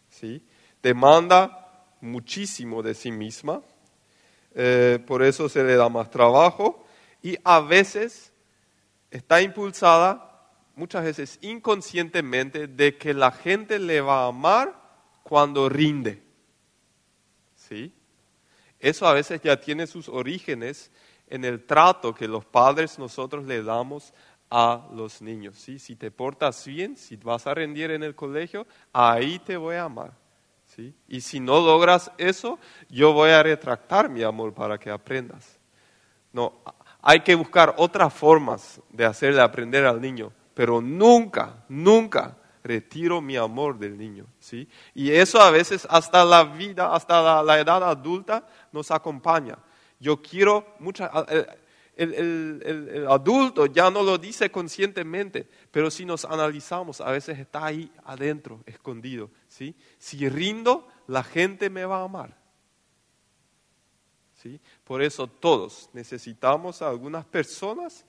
¿sí? 0.08 0.42
demanda 0.82 1.86
muchísimo 2.00 2.82
de 2.82 2.94
sí 2.94 3.12
misma, 3.12 3.62
eh, 4.54 4.98
por 5.06 5.22
eso 5.22 5.48
se 5.48 5.62
le 5.62 5.76
da 5.76 5.88
más 5.88 6.10
trabajo 6.10 6.84
y 7.22 7.36
a 7.44 7.60
veces 7.60 8.32
está 9.10 9.40
impulsada, 9.40 10.24
muchas 10.74 11.04
veces 11.04 11.38
inconscientemente, 11.42 12.66
de 12.66 12.96
que 12.96 13.14
la 13.14 13.30
gente 13.30 13.78
le 13.78 14.00
va 14.00 14.24
a 14.24 14.28
amar 14.28 14.80
cuando 15.22 15.68
rinde. 15.68 16.22
¿Sí? 17.54 17.92
Eso 18.80 19.06
a 19.06 19.12
veces 19.12 19.40
ya 19.42 19.60
tiene 19.60 19.86
sus 19.86 20.08
orígenes 20.08 20.90
en 21.28 21.44
el 21.44 21.64
trato 21.64 22.14
que 22.14 22.28
los 22.28 22.44
padres 22.44 22.98
nosotros 22.98 23.44
le 23.44 23.62
damos 23.62 24.14
a 24.50 24.86
los 24.92 25.20
niños. 25.22 25.58
¿sí? 25.58 25.78
Si 25.78 25.96
te 25.96 26.10
portas 26.10 26.66
bien, 26.66 26.96
si 26.96 27.16
vas 27.16 27.46
a 27.46 27.54
rendir 27.54 27.90
en 27.90 28.02
el 28.02 28.14
colegio, 28.14 28.66
ahí 28.92 29.38
te 29.38 29.56
voy 29.56 29.76
a 29.76 29.84
amar. 29.84 30.12
¿sí? 30.66 30.94
Y 31.08 31.20
si 31.20 31.40
no 31.40 31.60
logras 31.60 32.10
eso, 32.18 32.58
yo 32.88 33.12
voy 33.12 33.30
a 33.30 33.42
retractar 33.42 34.08
mi 34.08 34.22
amor 34.22 34.54
para 34.54 34.78
que 34.78 34.90
aprendas. 34.90 35.58
No, 36.32 36.60
hay 37.00 37.20
que 37.20 37.34
buscar 37.34 37.74
otras 37.78 38.12
formas 38.12 38.80
de 38.90 39.04
hacerle 39.04 39.40
aprender 39.40 39.86
al 39.86 40.00
niño, 40.00 40.32
pero 40.54 40.80
nunca, 40.80 41.64
nunca 41.68 42.36
retiro 42.62 43.20
mi 43.20 43.36
amor 43.36 43.78
del 43.78 43.96
niño. 43.96 44.26
¿sí? 44.38 44.68
Y 44.94 45.10
eso 45.10 45.40
a 45.40 45.50
veces 45.50 45.86
hasta 45.88 46.24
la 46.24 46.44
vida, 46.44 46.94
hasta 46.94 47.22
la, 47.22 47.42
la 47.42 47.58
edad 47.58 47.82
adulta 47.82 48.46
nos 48.72 48.90
acompaña. 48.90 49.58
Yo 50.00 50.22
quiero 50.22 50.76
muchas 50.78 51.10
eh, 52.00 52.60
el, 52.64 53.06
adulto 53.08 53.66
ya 53.66 53.90
no 53.90 54.04
lo 54.04 54.18
dice 54.18 54.50
conscientemente, 54.52 55.48
pero 55.72 55.90
si 55.90 56.04
nos 56.04 56.24
analizamos, 56.24 57.00
a 57.00 57.10
veces 57.10 57.40
está 57.40 57.66
ahí 57.66 57.90
adentro, 58.04 58.62
escondido. 58.66 59.30
¿sí? 59.48 59.74
Si 59.98 60.28
rindo, 60.28 60.86
la 61.08 61.24
gente 61.24 61.68
me 61.68 61.84
va 61.84 61.98
a 61.98 62.04
amar. 62.04 62.36
¿sí? 64.34 64.60
Por 64.84 65.02
eso 65.02 65.26
todos 65.26 65.90
necesitamos 65.92 66.82
a 66.82 66.88
algunas 66.88 67.24
personas 67.24 68.06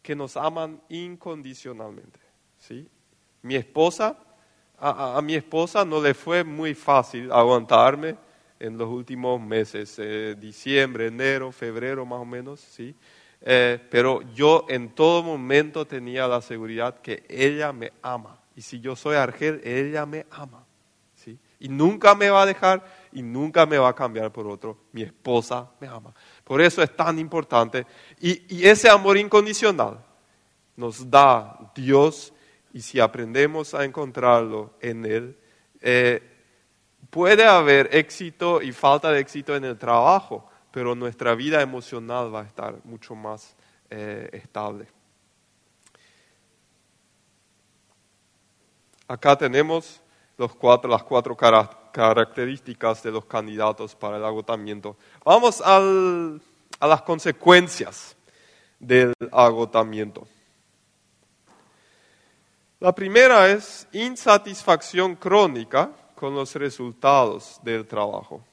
que 0.00 0.14
nos 0.14 0.36
aman 0.36 0.80
incondicionalmente. 0.88 2.20
¿sí? 2.56 2.88
Mi 3.42 3.56
esposa, 3.56 4.16
a 4.78 5.20
mi 5.22 5.34
esposa 5.34 5.84
no 5.84 6.00
le 6.00 6.14
fue 6.14 6.44
muy 6.44 6.74
fácil 6.74 7.32
aguantarme 7.32 8.29
en 8.60 8.76
los 8.78 8.88
últimos 8.88 9.40
meses, 9.40 9.96
eh, 9.98 10.36
diciembre, 10.38 11.06
enero, 11.06 11.50
febrero 11.50 12.04
más 12.06 12.20
o 12.20 12.24
menos, 12.24 12.60
¿sí? 12.60 12.94
Eh, 13.40 13.78
pero 13.90 14.20
yo 14.34 14.66
en 14.68 14.90
todo 14.90 15.22
momento 15.22 15.86
tenía 15.86 16.28
la 16.28 16.42
seguridad 16.42 17.00
que 17.00 17.24
ella 17.28 17.72
me 17.72 17.92
ama. 18.02 18.38
Y 18.54 18.62
si 18.62 18.80
yo 18.80 18.94
soy 18.94 19.16
Argel, 19.16 19.62
ella 19.64 20.04
me 20.04 20.26
ama. 20.30 20.66
¿sí? 21.14 21.38
Y 21.58 21.68
nunca 21.68 22.14
me 22.14 22.28
va 22.28 22.42
a 22.42 22.46
dejar 22.46 22.84
y 23.12 23.22
nunca 23.22 23.64
me 23.64 23.78
va 23.78 23.88
a 23.88 23.94
cambiar 23.94 24.30
por 24.30 24.46
otro. 24.46 24.76
Mi 24.92 25.02
esposa 25.02 25.70
me 25.80 25.88
ama. 25.88 26.12
Por 26.44 26.60
eso 26.60 26.82
es 26.82 26.94
tan 26.94 27.18
importante. 27.18 27.86
Y, 28.20 28.66
ese 28.66 28.90
amor 28.90 29.16
incondicional 29.16 30.04
nos 30.76 31.10
da 31.10 31.72
Dios 31.74 32.34
y 32.74 32.82
si 32.82 33.00
aprendemos 33.00 33.72
a 33.74 33.84
encontrarlo 33.84 34.74
en 34.80 35.06
Él, 35.06 35.38
eh, 35.80 36.29
Puede 37.08 37.44
haber 37.44 37.94
éxito 37.94 38.60
y 38.60 38.72
falta 38.72 39.10
de 39.10 39.20
éxito 39.20 39.56
en 39.56 39.64
el 39.64 39.78
trabajo, 39.78 40.48
pero 40.70 40.94
nuestra 40.94 41.34
vida 41.34 41.62
emocional 41.62 42.32
va 42.32 42.42
a 42.42 42.44
estar 42.44 42.74
mucho 42.84 43.14
más 43.14 43.56
eh, 43.88 44.28
estable. 44.32 44.86
Acá 49.08 49.36
tenemos 49.36 50.00
las 50.38 51.02
cuatro 51.02 51.36
características 51.92 53.02
de 53.02 53.10
los 53.10 53.24
candidatos 53.24 53.96
para 53.96 54.16
el 54.16 54.24
agotamiento. 54.24 54.96
Vamos 55.24 55.60
a 55.64 55.80
las 56.80 57.02
consecuencias 57.02 58.16
del 58.78 59.12
agotamiento. 59.32 60.28
La 62.78 62.94
primera 62.94 63.50
es 63.50 63.86
insatisfacción 63.92 65.16
crónica 65.16 65.90
con 66.20 66.34
los 66.34 66.54
resultados 66.54 67.58
del 67.62 67.86
trabajo. 67.86 68.44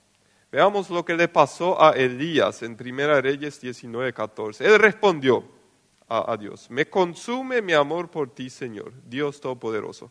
Veamos 0.50 0.90
lo 0.90 1.04
que 1.04 1.18
le 1.18 1.28
pasó 1.28 1.80
a 1.84 1.92
Elías 1.92 2.64
en 2.64 2.78
1 2.80 3.22
Reyes 3.22 3.62
19:14. 3.62 4.62
Él 4.62 4.80
respondió 4.80 5.44
a, 6.08 6.32
a 6.32 6.38
Dios. 6.38 6.70
Me 6.70 6.90
consume 6.90 7.62
mi 7.62 7.74
amor 7.74 8.10
por 8.10 8.30
ti, 8.34 8.50
Señor, 8.50 8.94
Dios 9.04 9.42
Todopoderoso. 9.42 10.10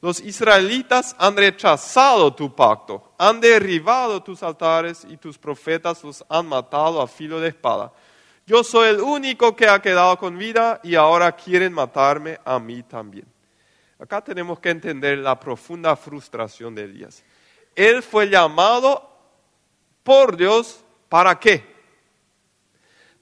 Los 0.00 0.20
israelitas 0.20 1.14
han 1.18 1.36
rechazado 1.36 2.34
tu 2.34 2.56
pacto, 2.56 3.12
han 3.18 3.38
derribado 3.38 4.22
tus 4.22 4.42
altares 4.42 5.06
y 5.10 5.18
tus 5.18 5.36
profetas 5.36 6.02
los 6.02 6.24
han 6.30 6.46
matado 6.46 7.02
a 7.02 7.06
filo 7.06 7.38
de 7.38 7.48
espada. 7.48 7.92
Yo 8.46 8.64
soy 8.64 8.88
el 8.88 9.02
único 9.02 9.54
que 9.54 9.68
ha 9.68 9.82
quedado 9.82 10.16
con 10.16 10.38
vida 10.38 10.80
y 10.82 10.94
ahora 10.94 11.32
quieren 11.32 11.74
matarme 11.74 12.40
a 12.42 12.58
mí 12.58 12.82
también. 12.82 13.26
Acá 14.00 14.22
tenemos 14.22 14.58
que 14.58 14.70
entender 14.70 15.18
la 15.18 15.38
profunda 15.38 15.94
frustración 15.94 16.74
de 16.74 16.84
Elías. 16.84 17.22
Él 17.76 18.02
fue 18.02 18.30
llamado 18.30 19.06
por 20.02 20.36
Dios 20.36 20.82
para 21.10 21.38
qué? 21.38 21.64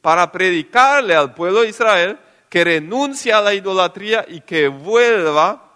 Para 0.00 0.30
predicarle 0.30 1.16
al 1.16 1.34
pueblo 1.34 1.62
de 1.62 1.70
Israel 1.70 2.18
que 2.48 2.62
renuncie 2.62 3.32
a 3.32 3.40
la 3.40 3.54
idolatría 3.54 4.24
y 4.28 4.40
que 4.40 4.68
vuelva 4.68 5.68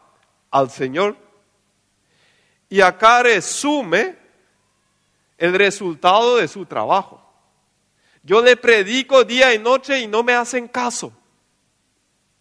al 0.53 0.71
Señor. 0.71 1.17
Y 2.69 2.81
acá 2.81 3.25
resume 3.25 4.17
el 5.37 5.53
resultado 5.55 6.37
de 6.37 6.47
su 6.47 6.65
trabajo. 6.65 7.21
Yo 8.23 8.41
le 8.41 8.57
predico 8.57 9.25
día 9.25 9.53
y 9.53 9.59
noche 9.59 9.99
y 9.99 10.07
no 10.07 10.23
me 10.23 10.35
hacen 10.35 10.69
caso. 10.69 11.13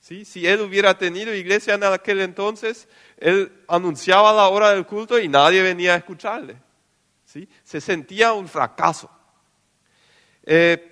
¿Sí? 0.01 0.25
Si 0.25 0.45
él 0.45 0.61
hubiera 0.61 0.97
tenido 0.97 1.33
iglesia 1.33 1.75
en 1.75 1.83
aquel 1.83 2.21
entonces, 2.21 2.87
él 3.17 3.63
anunciaba 3.67 4.33
la 4.33 4.49
hora 4.49 4.71
del 4.71 4.85
culto 4.85 5.17
y 5.19 5.27
nadie 5.27 5.61
venía 5.61 5.93
a 5.93 5.97
escucharle. 5.97 6.57
¿Sí? 7.23 7.47
Se 7.63 7.79
sentía 7.79 8.33
un 8.33 8.47
fracaso. 8.49 9.09
Eh, 10.43 10.91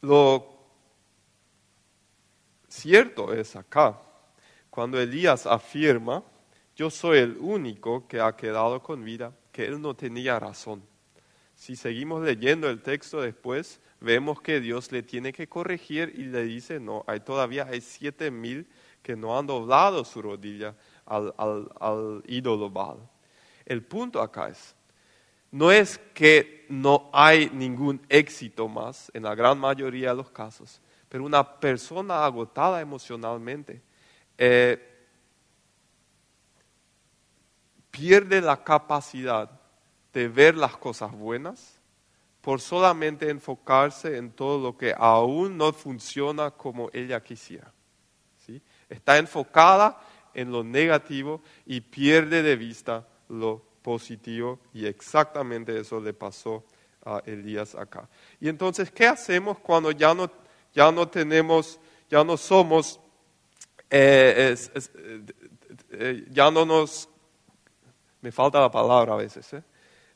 lo 0.00 0.58
cierto 2.66 3.32
es 3.32 3.54
acá, 3.54 4.00
cuando 4.70 4.98
Elías 4.98 5.46
afirma 5.46 6.24
yo 6.74 6.90
soy 6.90 7.18
el 7.18 7.36
único 7.38 8.08
que 8.08 8.20
ha 8.20 8.34
quedado 8.34 8.82
con 8.82 9.04
vida, 9.04 9.32
que 9.52 9.64
él 9.64 9.80
no 9.80 9.94
tenía 9.94 10.40
razón. 10.40 10.82
Si 11.64 11.76
seguimos 11.76 12.22
leyendo 12.22 12.68
el 12.68 12.82
texto 12.82 13.22
después, 13.22 13.80
vemos 13.98 14.38
que 14.42 14.60
Dios 14.60 14.92
le 14.92 15.02
tiene 15.02 15.32
que 15.32 15.48
corregir 15.48 16.12
y 16.14 16.24
le 16.24 16.44
dice, 16.44 16.78
no, 16.78 17.04
hay 17.06 17.20
todavía 17.20 17.64
hay 17.64 17.80
siete 17.80 18.30
mil 18.30 18.66
que 19.02 19.16
no 19.16 19.38
han 19.38 19.46
doblado 19.46 20.04
su 20.04 20.20
rodilla 20.20 20.74
al, 21.06 21.32
al 21.38 22.22
ídolo 22.26 22.68
Baal. 22.68 22.98
El 23.64 23.82
punto 23.82 24.20
acá 24.20 24.50
es, 24.50 24.76
no 25.50 25.72
es 25.72 25.96
que 26.12 26.66
no 26.68 27.08
hay 27.14 27.48
ningún 27.48 28.04
éxito 28.10 28.68
más 28.68 29.10
en 29.14 29.22
la 29.22 29.34
gran 29.34 29.58
mayoría 29.58 30.10
de 30.10 30.16
los 30.16 30.30
casos, 30.30 30.82
pero 31.08 31.24
una 31.24 31.58
persona 31.60 32.26
agotada 32.26 32.78
emocionalmente, 32.82 33.80
eh, 34.36 35.06
pierde 37.90 38.42
la 38.42 38.62
capacidad 38.62 39.63
de 40.14 40.28
ver 40.28 40.56
las 40.56 40.76
cosas 40.76 41.12
buenas 41.12 41.78
por 42.40 42.60
solamente 42.60 43.28
enfocarse 43.28 44.16
en 44.16 44.30
todo 44.30 44.62
lo 44.62 44.76
que 44.76 44.94
aún 44.96 45.56
no 45.56 45.72
funciona 45.72 46.50
como 46.50 46.88
ella 46.92 47.22
quisiera. 47.22 47.72
¿sí? 48.46 48.62
Está 48.88 49.18
enfocada 49.18 50.00
en 50.32 50.52
lo 50.52 50.62
negativo 50.62 51.42
y 51.66 51.80
pierde 51.80 52.42
de 52.42 52.56
vista 52.56 53.06
lo 53.28 53.62
positivo 53.82 54.60
y 54.72 54.86
exactamente 54.86 55.78
eso 55.78 56.00
le 56.00 56.12
pasó 56.12 56.64
a 57.04 57.22
Elías 57.26 57.74
acá. 57.74 58.08
Y 58.40 58.48
entonces, 58.48 58.90
¿qué 58.90 59.06
hacemos 59.06 59.58
cuando 59.58 59.90
ya 59.90 60.14
no, 60.14 60.30
ya 60.72 60.92
no 60.92 61.08
tenemos, 61.08 61.80
ya 62.08 62.22
no 62.22 62.36
somos, 62.36 63.00
eh, 63.90 64.54
eh, 65.90 66.26
ya 66.30 66.50
no 66.50 66.64
nos 66.64 67.08
me 68.24 68.32
falta 68.32 68.58
la 68.58 68.70
palabra 68.70 69.12
a 69.12 69.16
veces, 69.16 69.52
¿eh? 69.52 69.62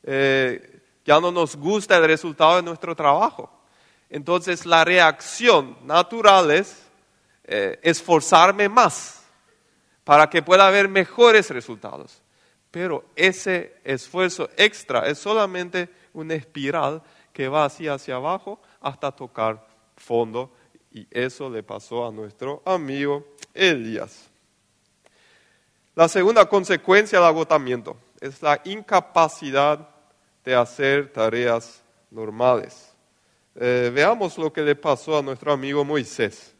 Eh, 0.03 0.81
ya 1.05 1.19
no 1.19 1.31
nos 1.31 1.55
gusta 1.55 1.97
el 1.97 2.05
resultado 2.05 2.57
de 2.57 2.63
nuestro 2.63 2.95
trabajo. 2.95 3.49
Entonces 4.09 4.65
la 4.65 4.83
reacción 4.85 5.77
natural 5.83 6.51
es 6.51 6.83
eh, 7.43 7.79
esforzarme 7.81 8.69
más 8.69 9.23
para 10.03 10.29
que 10.29 10.41
pueda 10.41 10.67
haber 10.67 10.87
mejores 10.87 11.49
resultados. 11.49 12.21
Pero 12.71 13.05
ese 13.15 13.75
esfuerzo 13.83 14.49
extra 14.57 15.07
es 15.07 15.17
solamente 15.17 15.89
una 16.13 16.35
espiral 16.35 17.01
que 17.33 17.47
va 17.47 17.65
así 17.65 17.87
hacia 17.87 18.15
abajo 18.15 18.59
hasta 18.81 19.11
tocar 19.11 19.65
fondo. 19.95 20.51
Y 20.91 21.07
eso 21.11 21.49
le 21.49 21.63
pasó 21.63 22.07
a 22.07 22.11
nuestro 22.11 22.61
amigo 22.65 23.25
Elías. 23.53 24.29
La 25.95 26.07
segunda 26.07 26.47
consecuencia 26.47 27.19
del 27.19 27.27
agotamiento 27.27 27.97
es 28.21 28.41
la 28.41 28.61
incapacidad 28.65 29.89
de 30.43 30.55
hacer 30.55 31.11
tareas 31.11 31.83
normales. 32.11 32.93
Eh, 33.55 33.91
veamos 33.93 34.37
lo 34.37 34.51
que 34.51 34.61
le 34.61 34.75
pasó 34.75 35.17
a 35.17 35.21
nuestro 35.21 35.51
amigo 35.51 35.83
Moisés. 35.83 36.55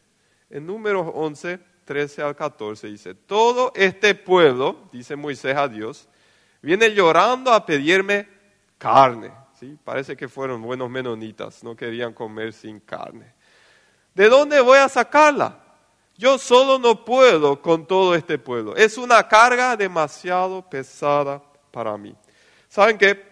En 0.49 0.65
números 0.65 1.09
11, 1.13 1.59
13 1.85 2.21
al 2.21 2.35
14 2.35 2.87
dice, 2.87 3.13
todo 3.13 3.71
este 3.75 4.15
pueblo, 4.15 4.89
dice 4.91 5.15
Moisés 5.15 5.55
a 5.55 5.67
Dios, 5.67 6.07
viene 6.61 6.93
llorando 6.93 7.51
a 7.53 7.65
pedirme 7.65 8.27
carne. 8.77 9.31
¿sí? 9.59 9.77
Parece 9.83 10.17
que 10.17 10.27
fueron 10.27 10.61
buenos 10.61 10.89
menonitas, 10.89 11.63
no 11.63 11.75
querían 11.75 12.13
comer 12.13 12.53
sin 12.53 12.79
carne. 12.79 13.33
¿De 14.13 14.27
dónde 14.27 14.59
voy 14.59 14.77
a 14.77 14.89
sacarla? 14.89 15.59
Yo 16.17 16.37
solo 16.37 16.77
no 16.79 17.05
puedo 17.05 17.61
con 17.61 17.85
todo 17.85 18.13
este 18.13 18.37
pueblo. 18.37 18.75
Es 18.75 18.97
una 18.97 19.25
carga 19.27 19.77
demasiado 19.77 20.67
pesada 20.69 21.41
para 21.71 21.97
mí. 21.97 22.15
¿Saben 22.67 22.97
qué? 22.97 23.29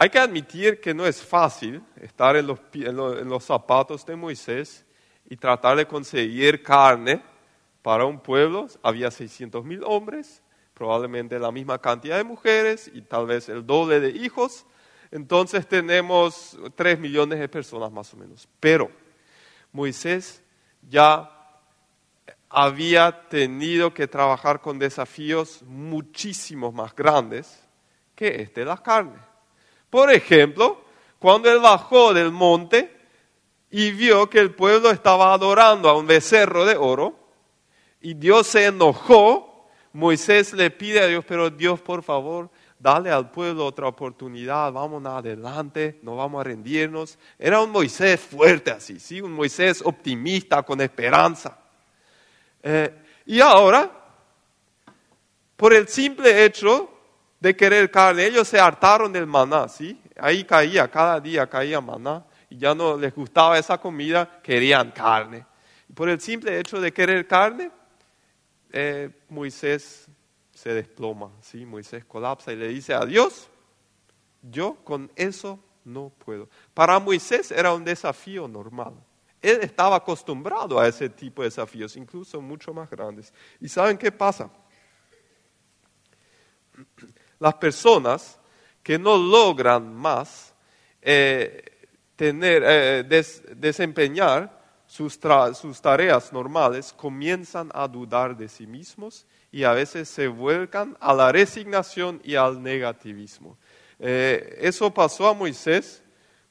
Hay 0.00 0.10
que 0.10 0.18
admitir 0.18 0.80
que 0.80 0.94
no 0.94 1.04
es 1.06 1.20
fácil 1.20 1.82
estar 2.00 2.36
en 2.36 2.46
los, 2.46 3.44
zapatos 3.44 4.06
de 4.06 4.14
Moisés 4.14 4.84
y 5.28 5.36
tratar 5.36 5.76
de 5.76 5.86
conseguir 5.86 6.62
carne 6.62 7.20
para 7.82 8.04
un 8.04 8.20
pueblo. 8.20 8.68
Había 8.82 9.10
600 9.10 9.64
mil 9.64 9.82
hombres, 9.84 10.40
probablemente 10.72 11.36
la 11.40 11.50
misma 11.50 11.80
cantidad 11.80 12.16
de 12.16 12.22
mujeres 12.22 12.88
y 12.94 13.02
tal 13.02 13.26
vez 13.26 13.48
el 13.48 13.66
doble 13.66 13.98
de 13.98 14.10
hijos. 14.10 14.66
Entonces 15.10 15.66
tenemos 15.66 16.56
3 16.76 17.00
millones 17.00 17.40
de 17.40 17.48
personas 17.48 17.90
más 17.90 18.14
o 18.14 18.18
menos. 18.18 18.46
Pero 18.60 18.92
Moisés 19.72 20.44
ya 20.88 21.37
había 22.50 23.28
tenido 23.28 23.92
que 23.92 24.06
trabajar 24.06 24.60
con 24.60 24.78
desafíos 24.78 25.62
muchísimos 25.62 26.72
más 26.72 26.94
grandes 26.94 27.62
que 28.14 28.42
este 28.42 28.60
de 28.60 28.66
la 28.66 28.78
carne. 28.78 29.18
Por 29.90 30.10
ejemplo, 30.10 30.84
cuando 31.18 31.50
él 31.50 31.60
bajó 31.60 32.14
del 32.14 32.32
monte 32.32 32.96
y 33.70 33.90
vio 33.92 34.28
que 34.30 34.38
el 34.38 34.54
pueblo 34.54 34.90
estaba 34.90 35.32
adorando 35.32 35.88
a 35.88 35.96
un 35.96 36.06
becerro 36.06 36.64
de 36.64 36.76
oro 36.76 37.18
y 38.00 38.14
Dios 38.14 38.46
se 38.46 38.66
enojó, 38.66 39.68
Moisés 39.92 40.52
le 40.52 40.70
pide 40.70 41.00
a 41.00 41.06
Dios, 41.06 41.24
pero 41.26 41.50
Dios 41.50 41.80
por 41.80 42.02
favor, 42.02 42.50
dale 42.78 43.10
al 43.10 43.30
pueblo 43.30 43.66
otra 43.66 43.88
oportunidad, 43.88 44.72
vamos 44.72 45.04
adelante, 45.04 45.98
no 46.02 46.16
vamos 46.16 46.40
a 46.40 46.44
rendirnos. 46.44 47.18
Era 47.38 47.60
un 47.60 47.70
Moisés 47.70 48.20
fuerte 48.20 48.70
así, 48.70 49.00
¿sí? 49.00 49.20
un 49.20 49.32
Moisés 49.32 49.82
optimista, 49.84 50.62
con 50.62 50.80
esperanza. 50.80 51.58
Eh, 52.70 52.92
y 53.24 53.40
ahora, 53.40 53.90
por 55.56 55.72
el 55.72 55.88
simple 55.88 56.44
hecho 56.44 56.90
de 57.40 57.56
querer 57.56 57.90
carne, 57.90 58.26
ellos 58.26 58.46
se 58.46 58.60
hartaron 58.60 59.10
del 59.10 59.26
maná, 59.26 59.68
¿sí? 59.68 59.98
Ahí 60.18 60.44
caía, 60.44 60.86
cada 60.90 61.18
día 61.18 61.46
caía 61.46 61.80
maná 61.80 62.26
y 62.50 62.58
ya 62.58 62.74
no 62.74 62.98
les 62.98 63.14
gustaba 63.14 63.58
esa 63.58 63.78
comida, 63.78 64.40
querían 64.42 64.90
carne. 64.90 65.46
Y 65.88 65.94
por 65.94 66.10
el 66.10 66.20
simple 66.20 66.58
hecho 66.58 66.78
de 66.78 66.92
querer 66.92 67.26
carne, 67.26 67.70
eh, 68.70 69.08
Moisés 69.30 70.06
se 70.52 70.74
desploma, 70.74 71.30
¿sí? 71.40 71.64
Moisés 71.64 72.04
colapsa 72.04 72.52
y 72.52 72.56
le 72.56 72.68
dice 72.68 72.92
a 72.92 73.06
Dios, 73.06 73.48
yo 74.42 74.76
con 74.84 75.10
eso 75.16 75.58
no 75.86 76.10
puedo. 76.10 76.50
Para 76.74 76.98
Moisés 76.98 77.50
era 77.50 77.72
un 77.72 77.82
desafío 77.82 78.46
normal. 78.46 78.92
Él 79.40 79.60
estaba 79.62 79.96
acostumbrado 79.96 80.78
a 80.78 80.88
ese 80.88 81.08
tipo 81.08 81.42
de 81.42 81.48
desafíos, 81.48 81.96
incluso 81.96 82.40
mucho 82.40 82.74
más 82.74 82.90
grandes. 82.90 83.32
¿Y 83.60 83.68
saben 83.68 83.96
qué 83.96 84.10
pasa? 84.10 84.50
Las 87.38 87.54
personas 87.54 88.38
que 88.82 88.98
no 88.98 89.16
logran 89.16 89.94
más 89.94 90.54
eh, 91.00 91.62
eh, 92.18 93.04
desempeñar 93.56 94.58
sus, 94.86 95.18
sus 95.54 95.80
tareas 95.80 96.32
normales 96.32 96.92
comienzan 96.92 97.70
a 97.74 97.86
dudar 97.86 98.36
de 98.36 98.48
sí 98.48 98.66
mismos 98.66 99.26
y 99.52 99.64
a 99.64 99.72
veces 99.72 100.08
se 100.08 100.26
vuelcan 100.26 100.96
a 101.00 101.14
la 101.14 101.30
resignación 101.30 102.20
y 102.24 102.34
al 102.34 102.62
negativismo. 102.62 103.56
Eh, 103.98 104.58
eso 104.60 104.92
pasó 104.92 105.28
a 105.28 105.34
Moisés 105.34 106.02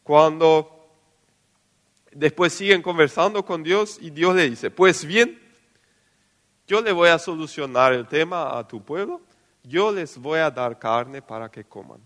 cuando 0.03 0.76
después 2.17 2.51
siguen 2.51 2.81
conversando 2.81 3.45
con 3.45 3.61
Dios 3.61 3.99
y 4.01 4.09
Dios 4.09 4.35
le 4.35 4.49
dice, 4.49 4.71
pues 4.71 5.05
bien, 5.05 5.39
yo 6.65 6.81
le 6.81 6.91
voy 6.91 7.09
a 7.09 7.19
solucionar 7.19 7.93
el 7.93 8.07
tema 8.07 8.57
a 8.57 8.67
tu 8.67 8.83
pueblo, 8.83 9.21
yo 9.63 9.91
les 9.91 10.17
voy 10.17 10.39
a 10.39 10.49
dar 10.49 10.79
carne 10.79 11.21
para 11.21 11.49
que 11.49 11.63
coman. 11.63 11.99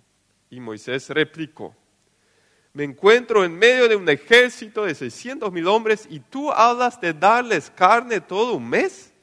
Y 0.49 0.59
Moisés 0.59 1.09
replicó, 1.09 1.73
me 2.73 2.83
encuentro 2.83 3.45
en 3.45 3.57
medio 3.57 3.87
de 3.87 3.95
un 3.95 4.07
ejército 4.09 4.83
de 4.83 4.95
600 4.95 5.51
mil 5.51 5.67
hombres 5.67 6.05
y 6.09 6.19
tú 6.19 6.51
hablas 6.51 6.99
de 6.99 7.13
darles 7.13 7.71
carne 7.73 8.19
todo 8.19 8.53
un 8.53 8.67
mes, 8.67 9.13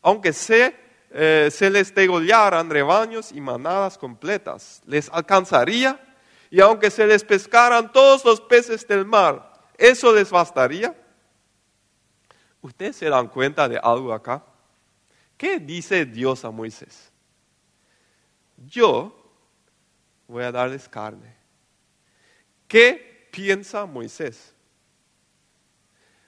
aunque 0.00 0.32
se, 0.32 0.74
eh, 1.10 1.48
se 1.50 1.68
les 1.68 1.94
degollaran 1.94 2.70
rebaños 2.70 3.30
y 3.30 3.42
manadas 3.42 3.98
completas, 3.98 4.82
les 4.86 5.10
alcanzaría 5.10 6.00
y 6.50 6.60
aunque 6.60 6.90
se 6.90 7.06
les 7.06 7.24
pescaran 7.24 7.92
todos 7.92 8.24
los 8.24 8.40
peces 8.40 8.86
del 8.88 9.04
mar, 9.04 9.53
¿eso 9.76 10.12
les 10.12 10.30
bastaría? 10.30 10.94
¿Ustedes 12.60 12.96
se 12.96 13.08
dan 13.08 13.28
cuenta 13.28 13.68
de 13.68 13.78
algo 13.78 14.12
acá? 14.12 14.44
¿Qué 15.36 15.58
dice 15.58 16.06
Dios 16.06 16.44
a 16.44 16.50
Moisés? 16.50 17.10
Yo 18.66 19.14
voy 20.26 20.44
a 20.44 20.52
darles 20.52 20.88
carne 20.88 21.34
¿Qué 22.66 23.28
piensa 23.30 23.86
Moisés? 23.86 24.52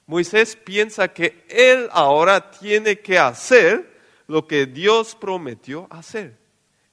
Moisés 0.07 0.55
piensa 0.55 1.09
que 1.09 1.45
él 1.49 1.89
ahora 1.91 2.51
tiene 2.51 3.01
que 3.01 3.19
hacer 3.19 3.99
lo 4.29 4.47
que 4.47 4.67
Dios 4.67 5.17
prometió 5.17 5.89
hacer. 5.91 6.37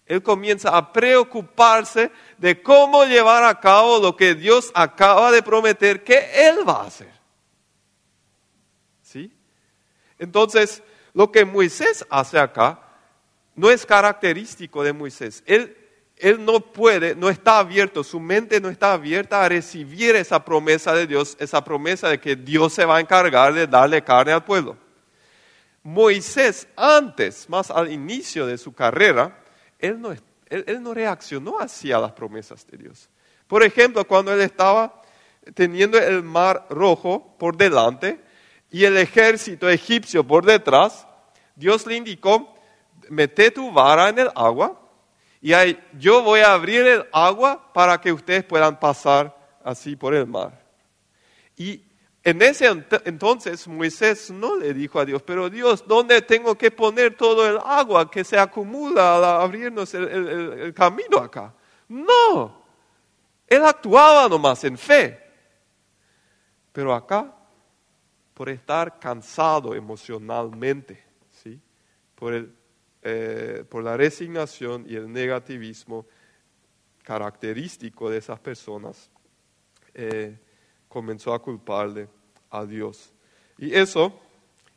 Él 0.06 0.22
comienza 0.22 0.76
a 0.76 0.92
preocuparse 0.92 2.12
de 2.38 2.62
cómo 2.62 3.06
llevar 3.06 3.44
a 3.44 3.60
cabo 3.60 4.00
lo 4.00 4.16
que 4.16 4.36
Dios 4.36 4.72
acaba 4.74 5.32
de 5.32 5.42
prometer 5.42 6.04
que 6.04 6.48
él 6.48 6.68
va 6.68 6.82
a 6.82 6.88
hacer. 6.88 7.12
¿Sí? 9.02 9.32
Entonces, 10.20 10.84
lo 11.14 11.32
que 11.32 11.46
Moisés 11.46 12.06
hace 12.10 12.38
acá 12.38 12.80
no 13.56 13.70
es 13.70 13.86
característico 13.86 14.84
de 14.84 14.94
Moisés. 14.94 15.44
Él 15.46 15.78
él 16.18 16.46
no 16.46 16.60
puede, 16.62 17.16
no 17.16 17.30
está 17.30 17.60
abierto, 17.60 18.04
su 18.04 18.20
mente 18.20 18.62
no 18.62 18.70
está 18.70 18.94
abierta 18.94 19.44
a 19.44 19.50
recibir 19.50 20.16
esa 20.16 20.44
promesa 20.46 20.94
de 20.94 21.08
Dios, 21.08 21.36
esa 21.40 21.64
promesa 21.64 22.08
de 22.08 22.20
que 22.20 22.36
Dios 22.36 22.74
se 22.74 22.86
va 22.86 22.98
a 22.98 23.00
encargar 23.02 23.54
de 23.54 23.68
darle 23.68 24.02
carne 24.04 24.32
al 24.32 24.46
pueblo. 24.46 24.78
Moisés, 25.82 26.68
antes, 26.78 27.50
más 27.50 27.70
al 27.70 27.92
inicio 27.92 28.46
de 28.46 28.58
su 28.58 28.74
carrera, 28.74 29.38
él 29.84 30.00
no, 30.00 30.14
él, 30.50 30.82
no 30.82 30.94
reaccionó 30.94 31.60
así 31.60 31.92
a 31.92 32.00
las 32.00 32.14
promesas 32.14 32.66
de 32.68 32.78
Dios. 32.78 33.10
Por 33.48 33.64
ejemplo, 33.64 34.06
cuando 34.06 34.34
él 34.34 34.40
estaba 34.40 35.02
teniendo 35.54 35.98
el 36.00 36.24
mar 36.24 36.66
rojo 36.70 37.36
por 37.38 37.58
delante 37.58 38.22
y 38.72 38.86
el 38.86 38.96
ejército 38.98 39.70
egipcio 39.70 40.24
por 40.24 40.46
detrás, 40.46 41.06
Dios 41.56 41.86
le 41.86 41.98
indicó, 41.98 42.56
mete 43.10 43.52
tu 43.52 43.72
vara 43.72 44.08
en 44.08 44.20
el 44.20 44.30
agua 44.36 44.80
y 45.42 45.52
yo 46.00 46.24
voy 46.24 46.40
a 46.40 46.54
abrir 46.54 46.86
el 46.88 47.06
agua 47.12 47.74
para 47.74 48.00
que 48.00 48.14
ustedes 48.14 48.46
puedan 48.46 48.80
pasar 48.80 49.36
así 49.66 49.98
por 49.98 50.16
el 50.16 50.26
mar. 50.26 50.64
Y 51.58 51.83
en 52.24 52.42
ese 52.42 52.68
entonces 53.06 53.68
Moisés 53.68 54.32
no 54.32 54.56
le 54.56 54.74
dijo 54.74 55.00
a 55.00 55.06
Dios, 55.06 55.22
pero 55.24 55.50
Dios, 55.50 55.84
¿dónde 55.88 56.22
tengo 56.22 56.58
que 56.58 56.72
poner 56.72 57.18
todo 57.18 57.48
el 57.48 57.60
agua 57.64 58.10
que 58.10 58.24
se 58.24 58.38
acumula 58.38 59.18
al 59.18 59.24
abrirnos 59.26 59.94
el, 59.94 60.74
camino 60.74 61.18
acá? 61.18 61.54
No, 61.90 62.64
él 63.48 63.66
actuaba 63.66 64.30
nomás 64.30 64.64
en 64.64 64.78
fe. 64.78 65.20
Pero 66.72 66.94
acá, 66.94 67.36
por 68.34 68.50
estar 68.50 69.00
cansado 69.00 69.76
emocionalmente, 69.76 71.04
¿sí? 71.32 71.60
por 72.16 72.34
el 72.34 72.52
eh, 73.06 73.66
por 73.68 73.84
la 73.84 73.98
resignación 73.98 74.86
y 74.88 74.96
el 74.96 75.12
negativismo 75.12 76.06
característico 77.04 78.10
de 78.10 78.20
esas 78.20 78.40
personas, 78.40 79.12
eh, 79.94 80.40
comenzó 80.94 81.34
a 81.34 81.42
culparle 81.42 82.08
a 82.52 82.64
Dios. 82.66 83.12
Y 83.58 83.74
eso, 83.74 84.14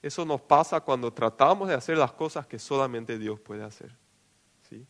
eso 0.01 0.25
nos 0.25 0.41
pasa 0.41 0.81
cuando 0.81 1.13
tratamos 1.13 1.69
de 1.69 1.75
hacer 1.75 1.99
las 1.99 2.13
cosas 2.13 2.47
que 2.47 2.59
solamente 2.59 3.19
Dios 3.19 3.39
puede 3.39 3.63
hacer. 3.63 3.95
¿sí? 4.67 4.87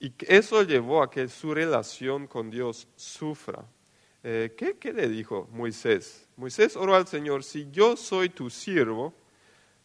Y 0.00 0.12
eso 0.26 0.64
llevó 0.64 1.00
a 1.00 1.08
que 1.08 1.28
su 1.28 1.54
relación 1.54 2.26
con 2.26 2.50
Dios 2.50 2.88
sufra. 2.96 3.64
Eh, 4.24 4.52
¿qué, 4.56 4.76
¿Qué 4.78 4.92
le 4.92 5.08
dijo 5.08 5.48
Moisés? 5.52 6.26
Moisés 6.36 6.74
oró 6.74 6.96
al 6.96 7.06
Señor, 7.06 7.44
si 7.44 7.70
yo 7.70 7.96
soy 7.96 8.30
tu 8.30 8.50
siervo, 8.50 9.14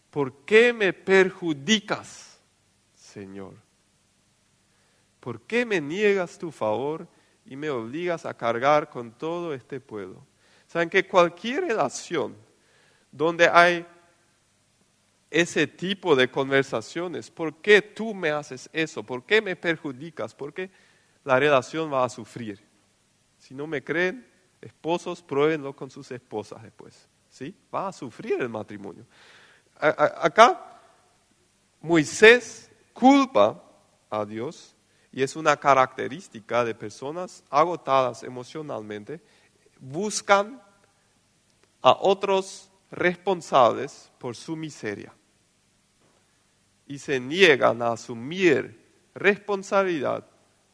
¿por 0.10 0.44
qué 0.44 0.74
me 0.74 0.92
perjudicas, 0.92 2.40
Señor? 2.96 3.54
¿Por 5.20 5.42
qué 5.42 5.68
me 5.68 5.80
niegas 5.80 6.40
tu 6.40 6.52
favor 6.52 7.08
y 7.46 7.56
me 7.56 7.70
obligas 7.70 8.26
a 8.26 8.34
cargar 8.34 8.90
con 8.90 9.12
todo 9.12 9.54
este 9.54 9.80
pueblo? 9.80 10.26
Saben 10.68 10.90
que 10.90 11.08
cualquier 11.08 11.66
relación 11.66 12.36
donde 13.12 13.48
hay 13.48 13.86
ese 15.30 15.68
tipo 15.68 16.16
de 16.16 16.30
conversaciones, 16.30 17.30
¿por 17.30 17.56
qué 17.58 17.82
tú 17.82 18.14
me 18.14 18.30
haces 18.30 18.70
eso? 18.72 19.04
¿Por 19.04 19.26
qué 19.26 19.42
me 19.42 19.56
perjudicas? 19.56 20.34
¿Por 20.34 20.54
qué 20.54 20.70
la 21.24 21.40
relación 21.40 21.92
va 21.92 22.06
a 22.06 22.10
sufrir? 22.10 22.60
Si 23.40 23.54
no 23.54 23.68
me 23.68 23.84
creen, 23.84 24.28
esposos, 24.62 25.22
pruébenlo 25.22 25.76
con 25.76 25.90
sus 25.90 26.12
esposas 26.12 26.64
después. 26.64 27.08
¿Sí? 27.30 27.56
Va 27.74 27.88
a 27.88 27.94
sufrir 27.94 28.40
el 28.40 28.50
matrimonio 28.50 29.06
acá 29.84 30.80
Moisés 31.82 32.72
culpa 32.94 33.62
a 34.10 34.26
Dios 34.26 34.73
y 35.14 35.22
es 35.22 35.36
una 35.36 35.56
característica 35.56 36.66
de 36.66 36.74
personas 36.74 37.44
agotadas 37.52 38.24
emocionalmente, 38.24 39.22
buscan 39.80 40.60
a 41.84 41.92
otros 42.02 42.72
responsables 42.90 44.12
por 44.18 44.36
su 44.36 44.56
miseria 44.56 45.14
y 46.88 46.98
se 46.98 47.20
niegan 47.20 47.82
a 47.84 47.92
asumir 47.92 48.82
responsabilidad 49.14 50.26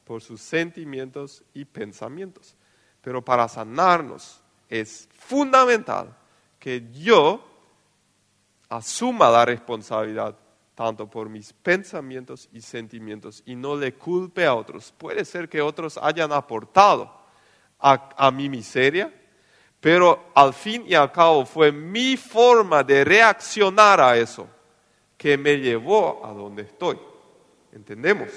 por 0.06 0.22
sus 0.22 0.42
sentimientos 0.42 1.44
y 1.54 1.66
pensamientos. 1.66 2.56
Pero 3.02 3.24
para 3.24 3.48
sanarnos 3.50 4.42
es 4.70 5.10
fundamental 5.18 6.16
que 6.60 6.88
yo 6.94 7.46
asuma 8.70 9.30
la 9.30 9.44
responsabilidad 9.44 10.38
tanto 10.80 11.10
por 11.10 11.28
mis 11.28 11.52
pensamientos 11.52 12.48
y 12.54 12.62
sentimientos 12.62 13.44
y 13.46 13.54
no 13.54 13.76
le 13.76 13.96
culpe 13.96 14.46
a 14.46 14.56
otros. 14.56 14.94
Puede 14.98 15.26
ser 15.26 15.50
que 15.50 15.62
otros 15.62 16.00
hayan 16.02 16.32
aportado 16.32 17.14
a, 17.78 18.32
mi 18.32 18.48
miseria, 18.48 19.14
pero 19.82 20.32
al 20.34 20.54
fin 20.54 20.86
y 20.88 20.94
al 20.94 21.12
cabo 21.12 21.46
fue 21.46 21.74
mi 21.74 22.16
forma 22.16 22.82
de 22.82 23.04
reaccionar 23.04 24.00
a 24.00 24.16
eso 24.16 24.48
que 25.18 25.38
me 25.38 25.58
llevó 25.58 26.26
a 26.26 26.32
donde 26.32 26.62
estoy. 26.62 26.98
¿Entendemos? 27.74 28.30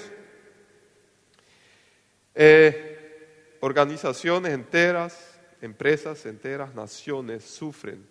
Eh, 2.35 3.57
organizaciones 3.61 4.51
enteras, 4.51 5.39
empresas 5.61 6.25
enteras, 6.25 6.75
naciones 6.75 7.45
sufren 7.45 8.05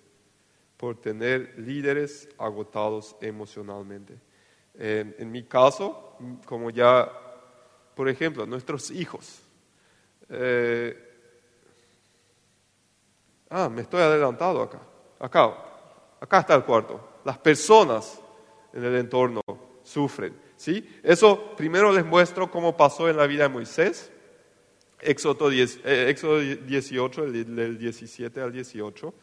por 0.83 1.01
tener 1.01 1.55
líderes 1.59 2.29
agotados 2.37 3.15
emocionalmente. 3.21 4.19
En, 4.75 5.31
mi 5.31 5.45
caso, 5.45 6.17
como 6.45 6.71
ya, 6.71 7.09
por 7.95 8.09
ejemplo, 8.09 8.45
nuestros 8.47 8.91
hijos. 8.91 9.43
Eh, 10.29 10.93
ah, 13.49 13.69
me 13.69 13.83
estoy 13.83 14.01
adelantado 14.01 14.61
acá. 14.61 14.81
Acá, 15.21 15.55
acá 16.21 16.41
está 16.41 16.57
el 16.57 16.65
cuarto. 16.65 17.21
Las 17.25 17.39
personas 17.39 18.21
en 18.73 18.83
el 18.83 18.97
entorno 18.97 19.41
sufren. 19.85 20.35
¿sí? 20.57 20.85
Eso 21.05 21.55
primero 21.57 21.93
les 21.93 22.05
muestro 22.05 22.51
cómo 22.51 22.77
pasó 22.77 23.09
en 23.09 23.19
la 23.19 23.29
vida 23.29 23.45
de 23.45 23.51
Moisés. 23.51 24.11
Éxodo, 25.01 25.49
10, 25.49 25.81
eh, 25.85 26.07
Éxodo 26.09 26.41
18, 26.41 27.31
del 27.31 27.79
17 27.79 28.41
al 28.41 28.51
18. 28.51 29.15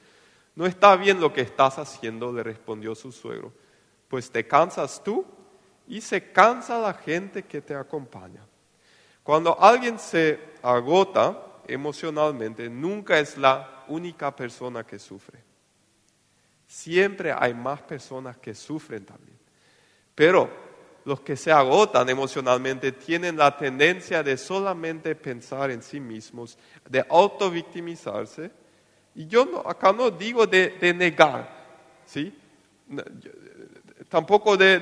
No 0.60 0.66
está 0.66 0.98
bien 0.98 1.22
lo 1.22 1.32
que 1.32 1.40
estás 1.40 1.80
haciendo, 1.80 2.34
le 2.34 2.44
respondió 2.44 2.94
su 2.94 3.14
suegro, 3.14 3.54
pues 4.10 4.30
te 4.30 4.46
cansas 4.46 5.02
tú 5.02 5.26
y 5.88 6.02
se 6.02 6.34
cansa 6.34 6.80
la 6.80 6.94
gente 6.94 7.44
que 7.44 7.62
te 7.62 7.74
acompaña. 7.74 8.46
Cuando 9.24 9.58
alguien 9.58 9.98
se 9.98 10.38
agota 10.62 11.62
emocionalmente, 11.66 12.70
nunca 12.70 13.20
es 13.20 13.38
la 13.38 13.86
única 13.88 14.36
persona 14.36 14.86
que 14.86 15.00
sufre. 15.00 15.40
Siempre 16.68 17.32
hay 17.32 17.54
más 17.54 17.82
personas 17.84 18.38
que 18.38 18.54
sufren 18.54 19.06
también. 19.06 19.40
Pero 20.14 20.50
los 21.06 21.22
que 21.22 21.38
se 21.38 21.54
agotan 21.54 22.10
emocionalmente 22.10 22.92
tienen 22.92 23.38
la 23.38 23.56
tendencia 23.56 24.24
de 24.24 24.36
solamente 24.36 25.16
pensar 25.16 25.72
en 25.72 25.82
sí 25.82 26.02
mismos, 26.02 26.58
de 26.90 27.06
autovictimizarse. 27.10 28.52
Y 29.16 29.28
yo 29.28 29.46
no, 29.46 29.60
acá 29.60 29.92
no 29.92 30.12
digo 30.12 30.46
de, 30.46 30.94
negar, 30.96 31.50
¿sí? 32.06 32.34
tampoco 34.08 34.58
de, 34.58 34.82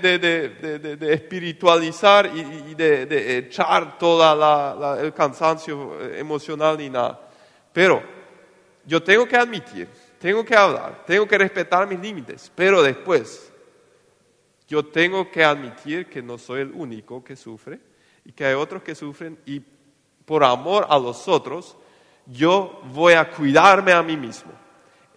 espiritualizar 1.11 2.31
y, 2.35 2.73
de, 2.75 3.37
echar 3.37 3.97
todo 3.97 4.97
el 4.99 5.13
cansancio 5.13 5.99
emocional 6.13 6.77
ni 6.77 6.89
nada. 6.89 7.19
Pero 7.73 8.01
yo 8.85 9.03
tengo 9.03 9.27
que 9.27 9.35
admitir, 9.35 9.87
tengo 10.19 10.43
que 10.43 10.55
hablar, 10.55 11.03
tengo 11.05 11.27
que 11.27 11.37
respetar 11.37 11.87
mis 11.87 11.99
límites, 11.99 12.51
pero 12.55 12.81
después 12.81 13.51
yo 14.67 14.85
tengo 14.85 15.29
que 15.31 15.43
admitir 15.43 16.07
que 16.07 16.21
no 16.21 16.37
soy 16.37 16.61
el 16.61 16.71
único 16.71 17.23
que 17.23 17.35
sufre 17.35 17.79
y 18.25 18.31
que 18.31 18.45
hay 18.45 18.53
otros 18.53 18.83
que 18.83 18.95
sufren 18.95 19.37
y 19.45 19.61
por 20.25 20.43
amor 20.43 20.85
a 20.89 20.99
los 20.99 21.27
otros 21.27 21.77
yo 22.27 22.81
voy 22.93 23.13
a 23.13 23.29
cuidarme 23.29 23.93
a 23.93 24.03
mí 24.03 24.17
mismo 24.17 24.57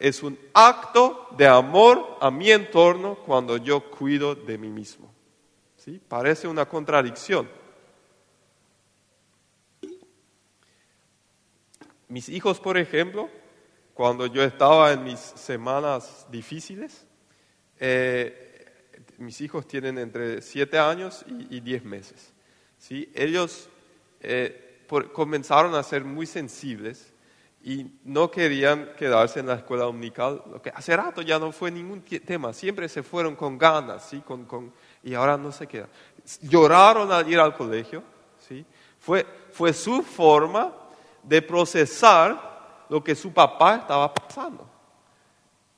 es 0.01 0.23
un 0.23 0.37
acto 0.55 1.29
de 1.37 1.47
amor 1.47 2.17
a 2.23 2.31
mi 2.31 2.51
entorno 2.51 3.17
cuando 3.17 3.59
yo 3.59 3.91
cuido 3.91 4.35
de 4.35 4.57
mí 4.57 4.71
mismo. 4.71 5.13
¿Sí? 5.77 6.01
Parece 6.09 6.49
una 6.49 6.67
contradicción. 6.67 7.49
Mis 12.09 12.31
hijos, 12.31 12.59
por 12.59 12.79
ejemplo, 12.79 13.29
cuando 13.93 14.27
yo 14.27 14.43
estaba 14.43 14.91
en 14.93 15.05
mis 15.05 15.21
semanas 15.21 16.27
difíciles, 16.31 17.07
eh, 17.79 18.95
mis 19.19 19.43
hijos 19.43 19.69
tienen 19.69 19.99
entre 19.99 20.41
7 20.41 20.79
años 20.79 21.25
y 21.29 21.61
10 21.61 21.85
meses. 21.85 22.33
¿sí? 22.79 23.13
Ellos 23.15 23.69
eh, 24.21 24.70
comenzaron 25.13 25.75
a 25.75 25.83
ser 25.83 26.05
muy 26.05 26.27
sensibles 26.27 27.13
y 27.63 27.87
no 28.05 28.31
querían 28.31 28.91
quedarse 28.97 29.41
en 29.41 29.47
la 29.47 29.55
escuela 29.55 29.85
dominical, 29.85 30.43
lo 30.51 30.63
que 30.63 30.71
hace 30.71 30.97
rato 30.97 31.21
ya 31.23 31.39
no 31.39 31.53
fue 31.53 31.71
ningún 31.71 32.03
tema, 32.03 32.53
siempre 32.53 32.89
se 32.89 33.03
fueron 33.03 33.37
con 33.37 33.59
ganas, 33.59 34.09
¿sí? 34.09 34.21
con, 34.21 34.47
con, 34.47 34.73
y 35.03 35.15
ahora 35.15 35.37
no 35.37 35.53
se 35.53 35.67
quedan. 35.67 35.89
Lloraron 36.43 37.13
al 37.13 37.31
ir 37.31 37.39
al 37.39 37.55
colegio, 37.55 38.03
¿sí? 38.39 38.65
fue, 38.99 39.27
fue 39.53 39.73
su 39.73 40.03
forma 40.03 40.73
de 41.23 41.43
procesar 41.43 42.87
lo 42.89 43.05
que 43.05 43.15
su 43.15 43.33
papá 43.33 43.77
estaba 43.77 44.13
pasando. 44.13 44.69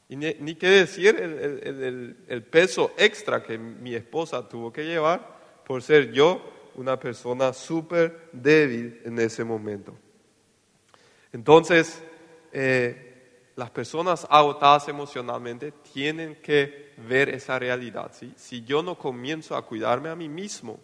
Y 0.08 0.16
ni, 0.16 0.34
ni 0.40 0.54
qué 0.54 0.68
decir 0.68 1.16
el, 1.18 1.32
el, 1.62 2.16
el 2.28 2.42
peso 2.44 2.92
extra 2.96 3.42
que 3.42 3.58
mi 3.58 3.94
esposa 3.94 4.48
tuvo 4.48 4.72
que 4.72 4.84
llevar 4.84 5.26
por 5.64 5.82
ser 5.82 6.12
yo 6.12 6.40
una 6.76 6.98
persona 6.98 7.52
súper 7.52 8.28
débil 8.32 9.00
en 9.04 9.18
ese 9.18 9.44
momento. 9.44 9.94
Entonces, 11.32 12.02
eh, 12.52 13.50
las 13.56 13.70
personas 13.70 14.26
agotadas 14.28 14.88
emocionalmente 14.88 15.72
tienen 15.92 16.36
que 16.36 16.92
ver 17.08 17.28
esa 17.28 17.58
realidad. 17.58 18.12
Si 18.36 18.64
yo 18.64 18.82
no 18.82 18.98
comienzo 18.98 19.56
a 19.56 19.64
cuidarme 19.64 20.08
a 20.08 20.16
mí 20.16 20.28
mismo, 20.28 20.78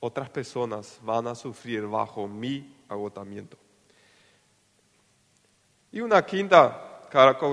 otras 0.00 0.28
personas 0.30 0.98
van 1.02 1.28
a 1.28 1.34
sufrir 1.34 1.86
bajo 1.86 2.26
mi 2.26 2.76
agotamiento. 2.88 3.56
Y 5.92 6.00
una 6.00 6.24
quinta 6.24 7.08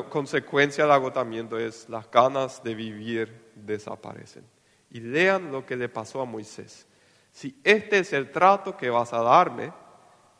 consecuencia 0.09 0.85
del 0.85 0.93
agotamiento 0.93 1.59
es 1.59 1.87
las 1.89 2.09
ganas 2.09 2.63
de 2.63 2.73
vivir 2.73 3.51
desaparecen. 3.53 4.45
Y 4.89 5.01
lean 5.01 5.51
lo 5.51 5.65
que 5.65 5.75
le 5.75 5.89
pasó 5.89 6.21
a 6.21 6.25
Moisés. 6.25 6.87
Si 7.31 7.59
este 7.63 7.99
es 7.99 8.13
el 8.13 8.31
trato 8.31 8.75
que 8.75 8.89
vas 8.89 9.13
a 9.13 9.21
darme, 9.21 9.71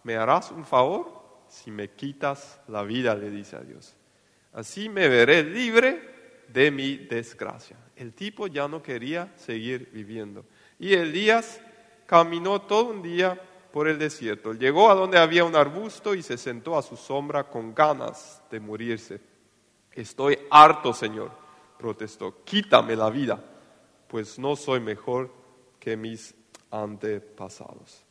¿me 0.04 0.16
harás 0.16 0.52
un 0.52 0.66
favor? 0.66 1.20
si 1.50 1.72
me 1.72 1.90
quitas 1.90 2.62
la 2.68 2.84
vida, 2.84 3.16
le 3.16 3.30
dice 3.30 3.58
a 3.58 3.62
Dios. 3.62 3.96
Así 4.54 4.88
me 4.88 5.10
veré 5.10 5.44
libre 5.44 6.44
de 6.48 6.72
mi 6.72 6.98
desgracia. 6.98 7.78
El 7.96 8.14
tipo 8.14 8.48
ya 8.48 8.68
no 8.68 8.82
quería 8.82 9.34
seguir 9.36 9.90
viviendo. 9.92 10.46
Y 10.78 10.94
Elías 10.94 11.60
caminó 12.06 12.62
todo 12.62 12.86
un 12.92 13.02
día 13.02 13.40
por 13.74 13.88
el 13.88 14.00
desierto. 14.00 14.54
Llegó 14.54 14.90
a 14.90 14.96
donde 14.96 15.18
había 15.18 15.44
un 15.44 15.56
arbusto 15.56 16.16
y 16.16 16.24
se 16.24 16.38
sentó 16.38 16.78
a 16.78 16.82
su 16.82 16.96
sombra 16.96 17.50
con 17.50 17.76
ganas 17.76 18.42
de 18.50 18.60
morirse. 18.60 19.20
Estoy 19.92 20.40
harto, 20.50 20.94
Señor, 20.94 21.32
protestó. 21.78 22.44
Quítame 22.44 22.96
la 22.96 23.10
vida, 23.10 23.44
pues 24.08 24.40
no 24.40 24.56
soy 24.56 24.80
mejor 24.80 25.32
que 25.80 25.98
mis 25.98 26.36
antepasados. 26.72 28.04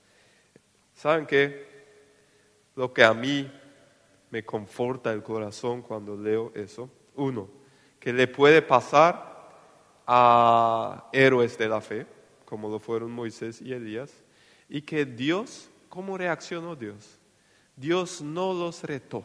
¿Saben 0.95 1.27
qué? 1.27 1.69
lo 2.79 2.93
que 2.93 3.03
a 3.03 3.13
mí 3.13 3.51
me 4.31 4.45
conforta 4.45 5.13
el 5.13 5.25
corazón 5.25 5.83
cuando 5.83 6.17
leo 6.17 6.53
eso. 6.55 6.89
Uno, 7.17 7.49
que 7.99 8.13
le 8.13 8.29
puede 8.29 8.63
pasar 8.63 9.51
a 10.07 11.09
héroes 11.13 11.59
de 11.59 11.69
la 11.69 11.81
fe, 11.81 12.07
como 12.45 12.69
lo 12.69 12.79
fueron 12.79 13.11
Moisés 13.11 13.61
y 13.61 13.73
Elías, 13.73 14.13
y 14.69 14.83
que 14.83 15.05
Dios, 15.05 15.69
¿cómo 15.89 16.17
reaccionó 16.17 16.77
Dios? 16.77 17.19
Dios 17.75 18.23
no 18.23 18.53
los 18.53 18.85
retó. 18.85 19.25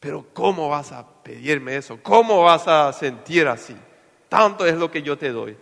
Pero 0.00 0.26
¿cómo 0.34 0.68
vas 0.68 0.90
a 0.90 1.06
pedirme 1.22 1.76
eso? 1.76 2.00
¿Cómo 2.02 2.42
vas 2.42 2.66
a 2.66 2.92
sentir 2.92 3.46
así? 3.46 3.76
Tanto 4.28 4.66
es 4.66 4.74
lo 4.74 4.90
que 4.90 5.02
yo 5.02 5.16
te 5.16 5.30
doy 5.30 5.56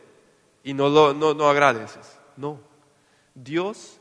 y 0.63 0.73
no, 0.73 0.89
lo, 0.89 1.13
no, 1.13 1.35
no 1.35 1.51
agradeces. 1.51 2.19
No, 2.35 2.59
Dios 3.35 4.01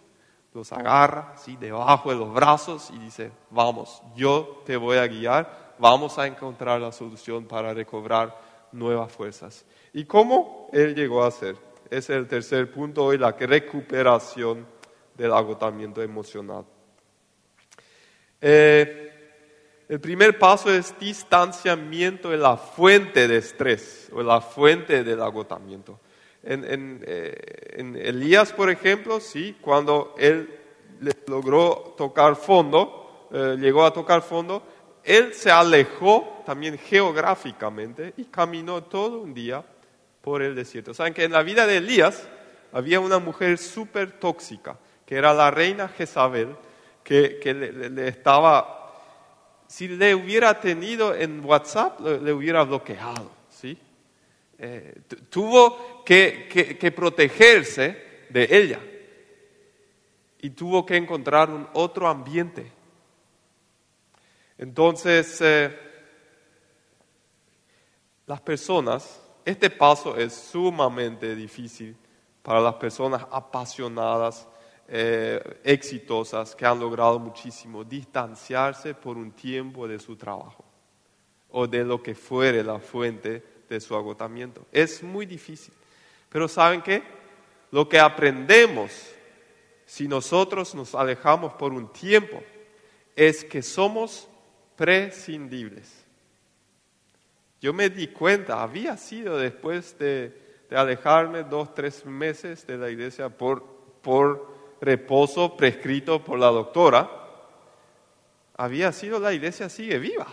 los 0.54 0.72
agarra 0.72 1.34
así 1.36 1.56
debajo 1.58 2.12
de 2.12 2.16
los 2.18 2.34
brazos 2.34 2.92
y 2.94 3.00
dice, 3.00 3.32
vamos, 3.50 4.02
yo 4.16 4.62
te 4.66 4.78
voy 4.78 4.98
a 4.98 5.08
guiar, 5.08 5.74
vamos 5.80 6.20
a 6.20 6.28
encontrar 6.28 6.80
la 6.80 6.92
solución 6.92 7.46
para 7.46 7.74
recobrar 7.74 8.40
nuevas 8.72 9.12
fuerzas. 9.12 9.66
¿Y 9.94 10.06
cómo 10.06 10.70
él 10.72 10.96
llegó 10.96 11.24
a 11.24 11.28
hacer? 11.28 11.56
es 11.98 12.10
el 12.10 12.28
tercer 12.28 12.72
punto 12.72 13.06
hoy, 13.06 13.18
la 13.18 13.32
recuperación 13.32 14.66
del 15.16 15.32
agotamiento 15.32 16.02
emocional. 16.02 16.66
Eh, 18.42 19.84
el 19.88 20.00
primer 20.00 20.40
paso 20.40 20.74
es 20.74 20.98
distanciamiento 21.00 22.30
de 22.30 22.38
la 22.38 22.58
fuente 22.58 23.28
de 23.28 23.38
estrés 23.38 24.10
o 24.12 24.24
la 24.24 24.42
fuente 24.42 25.04
del 25.04 25.22
agotamiento. 25.22 26.00
Eh, 26.46 27.74
en, 27.78 27.96
Elías, 27.96 28.52
por 28.52 28.70
ejemplo, 28.70 29.20
sí, 29.20 29.58
cuando 29.62 30.14
él 30.18 30.60
logró 31.28 31.96
tocar 31.98 32.36
fondo, 32.36 33.30
eh, 33.32 33.56
llegó 33.60 33.86
a 33.86 33.94
tocar 33.94 34.22
fondo, 34.22 34.64
él 35.04 35.34
se 35.34 35.52
alejó 35.52 36.44
también 36.46 36.78
geográficamente 36.78 38.14
y 38.18 38.26
caminó 38.26 38.84
todo 38.84 39.20
un 39.20 39.34
día 39.34 39.64
por 40.22 40.42
el 40.42 40.56
desierto. 40.56 40.94
Saben 40.94 41.14
que 41.14 41.24
en 41.24 41.32
la 41.32 41.44
vida 41.44 41.66
de 41.66 41.78
Elías 41.78 42.28
había 42.72 43.00
una 43.00 43.20
mujer 43.20 43.58
súper 43.58 44.20
tóxica, 44.20 44.78
que 45.06 45.16
era 45.16 45.34
la 45.34 45.52
reina 45.52 45.88
Jezabel, 45.88 46.56
que, 47.04 47.40
le, 47.44 48.08
estaba, 48.08 48.94
si 49.68 49.88
le 49.88 50.16
hubiera 50.16 50.60
tenido 50.60 51.14
en 51.14 51.44
WhatsApp, 51.44 52.00
le 52.00 52.32
hubiera 52.32 52.64
bloqueado. 52.64 53.32
Eh, 54.66 55.02
tuvo 55.30 56.06
que, 56.06 56.94
protegerse 56.96 58.28
de 58.30 58.48
ella 58.50 58.80
y 60.40 60.52
tuvo 60.52 60.86
que 60.86 60.96
encontrar 60.96 61.50
un 61.50 61.68
otro 61.74 62.08
ambiente. 62.08 62.72
Entonces, 64.58 65.42
eh, 65.42 65.78
las 68.26 68.40
personas, 68.40 69.22
este 69.44 69.70
paso 69.70 70.16
es 70.16 70.32
sumamente 70.32 71.36
difícil 71.36 71.98
para 72.42 72.62
las 72.62 72.76
personas 72.76 73.28
apasionadas, 73.32 74.48
eh, 74.88 75.60
exitosas, 75.66 76.56
que 76.56 76.66
han 76.66 76.80
logrado 76.80 77.20
muchísimo, 77.20 77.84
distanciarse 77.84 78.94
por 78.94 79.18
un 79.18 79.34
tiempo 79.34 79.90
de 79.90 80.00
su 80.00 80.16
trabajo 80.16 80.64
o 81.50 81.68
de 81.68 81.84
lo 81.84 82.02
que 82.02 82.16
fuere 82.16 82.64
la 82.64 82.80
fuente 82.80 83.53
de 83.74 83.82
su 83.82 83.96
agotamiento. 83.96 84.66
Es 84.72 85.02
muy 85.02 85.26
difícil. 85.26 85.74
Pero 86.30 86.48
¿saben 86.48 86.82
qué? 86.82 87.04
Lo 87.72 87.90
que 87.90 88.00
aprendemos 88.00 88.92
si 89.86 90.08
nosotros 90.08 90.74
nos 90.76 90.96
alejamos 90.96 91.54
por 91.54 91.74
un 91.74 91.92
tiempo 91.92 92.42
es 93.16 93.44
que 93.44 93.62
somos 93.62 94.28
prescindibles. 94.76 96.04
Yo 97.62 97.74
me 97.74 97.90
di 97.90 98.08
cuenta, 98.08 98.62
había 98.62 98.98
sido 98.98 99.38
después 99.38 99.98
de, 99.98 100.42
alejarme 100.70 101.44
dos, 101.44 101.74
tres 101.76 102.06
meses 102.06 102.66
de 102.66 102.78
la 102.78 102.90
iglesia 102.90 103.30
por, 103.30 103.64
por 104.02 104.52
reposo 104.82 105.56
prescrito 105.56 106.24
por 106.24 106.40
la 106.40 106.48
doctora, 106.48 107.10
había 108.56 108.92
sido 108.92 109.20
la 109.20 109.34
iglesia 109.34 109.70
sigue 109.70 110.00
viva. 110.00 110.28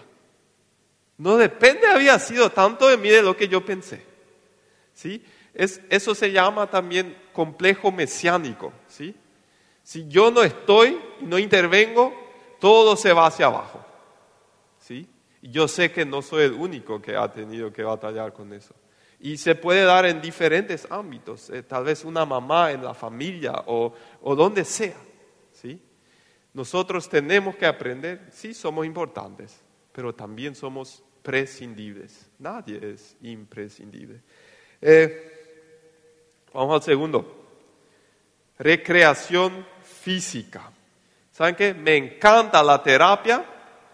No 1.20 1.36
depende, 1.36 1.86
había 1.86 2.18
sido 2.18 2.48
tanto 2.48 2.88
de 2.88 2.96
mí 2.96 3.10
de 3.10 3.20
lo 3.20 3.36
que 3.36 3.46
yo 3.46 3.62
pensé. 3.62 4.02
¿Sí? 4.94 5.22
Es, 5.52 5.82
eso 5.90 6.14
se 6.14 6.32
llama 6.32 6.70
también 6.70 7.14
complejo 7.34 7.92
mesiánico. 7.92 8.72
¿sí? 8.88 9.14
Si 9.82 10.08
yo 10.08 10.30
no 10.30 10.42
estoy 10.42 10.98
y 11.20 11.24
no 11.26 11.38
intervengo, 11.38 12.14
todo 12.58 12.96
se 12.96 13.12
va 13.12 13.26
hacia 13.26 13.46
abajo. 13.46 13.84
¿sí? 14.78 15.06
Y 15.42 15.50
yo 15.50 15.68
sé 15.68 15.92
que 15.92 16.06
no 16.06 16.22
soy 16.22 16.44
el 16.44 16.54
único 16.54 17.02
que 17.02 17.14
ha 17.14 17.30
tenido 17.30 17.70
que 17.70 17.82
batallar 17.82 18.32
con 18.32 18.54
eso. 18.54 18.74
Y 19.18 19.36
se 19.36 19.54
puede 19.54 19.82
dar 19.82 20.06
en 20.06 20.22
diferentes 20.22 20.86
ámbitos, 20.88 21.50
eh, 21.50 21.62
tal 21.62 21.84
vez 21.84 22.02
una 22.02 22.24
mamá 22.24 22.72
en 22.72 22.82
la 22.82 22.94
familia 22.94 23.62
o, 23.66 23.92
o 24.22 24.34
donde 24.34 24.64
sea. 24.64 24.96
¿sí? 25.52 25.82
Nosotros 26.54 27.10
tenemos 27.10 27.56
que 27.56 27.66
aprender, 27.66 28.26
sí 28.32 28.54
somos 28.54 28.86
importantes, 28.86 29.60
pero 29.92 30.14
también 30.14 30.54
somos 30.54 31.04
prescindibles. 31.22 32.30
Nadie 32.38 32.92
es 32.92 33.16
imprescindible. 33.22 34.20
Eh, 34.80 35.32
vamos 36.52 36.76
al 36.76 36.82
segundo. 36.82 37.36
Recreación 38.58 39.66
física. 39.82 40.70
¿Saben 41.32 41.54
qué? 41.54 41.74
Me 41.74 41.96
encanta 41.96 42.62
la 42.62 42.82
terapia 42.82 43.44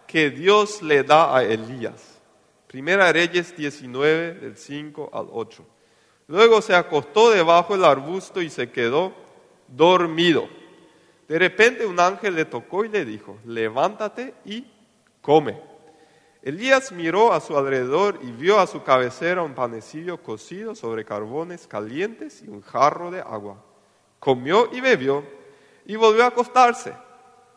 que 0.07 0.31
Dios 0.31 0.83
le 0.83 1.03
da 1.03 1.37
a 1.37 1.45
Elías. 1.45 2.21
Primera 2.67 3.13
Reyes 3.13 3.57
19, 3.57 4.35
del 4.35 4.57
5 4.57 5.11
al 5.13 5.29
8. 5.31 5.67
Luego 6.29 6.61
se 6.61 6.75
acostó 6.75 7.31
debajo 7.31 7.75
del 7.75 7.85
arbusto 7.85 8.43
y 8.43 8.51
se 8.51 8.71
quedó 8.71 9.13
dormido. 9.69 10.49
De 11.29 11.39
repente 11.39 11.87
un 11.87 11.99
ángel 11.99 12.35
le 12.35 12.45
tocó 12.45 12.85
y 12.85 12.89
le 12.89 13.05
dijo, 13.05 13.39
levántate 13.45 14.35
y 14.45 14.65
come. 15.21 15.61
Elías 16.47 16.93
miró 16.93 17.33
a 17.33 17.41
su 17.41 17.59
alrededor 17.59 18.21
y 18.23 18.31
vio 18.31 18.61
a 18.61 18.69
su 18.69 18.85
cabecera 18.85 19.43
un 19.43 19.53
panecillo 19.53 20.23
cocido 20.23 20.77
sobre 20.77 21.05
carbones 21.05 21.67
calientes 21.67 22.41
y 22.41 22.49
un 22.49 22.63
jarro 22.63 23.11
de 23.11 23.19
agua. 23.19 23.61
Comió 24.21 24.69
y 24.73 24.81
bebió 24.81 25.25
y 25.87 25.97
volvió 25.97 26.23
a 26.23 26.29
acostarse. 26.29 26.95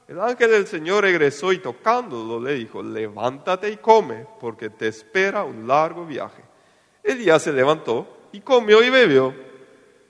El 0.07 0.19
ángel 0.19 0.49
del 0.49 0.65
Señor 0.65 1.03
regresó 1.03 1.53
y 1.53 1.59
tocándolo 1.59 2.39
le 2.39 2.55
dijo, 2.55 2.81
levántate 2.81 3.69
y 3.69 3.77
come, 3.77 4.25
porque 4.39 4.71
te 4.71 4.87
espera 4.87 5.43
un 5.43 5.67
largo 5.67 6.03
viaje. 6.07 6.41
Elías 7.03 7.43
se 7.43 7.53
levantó 7.53 8.07
y 8.31 8.39
comió 8.39 8.81
y 8.81 8.89
bebió. 8.89 9.35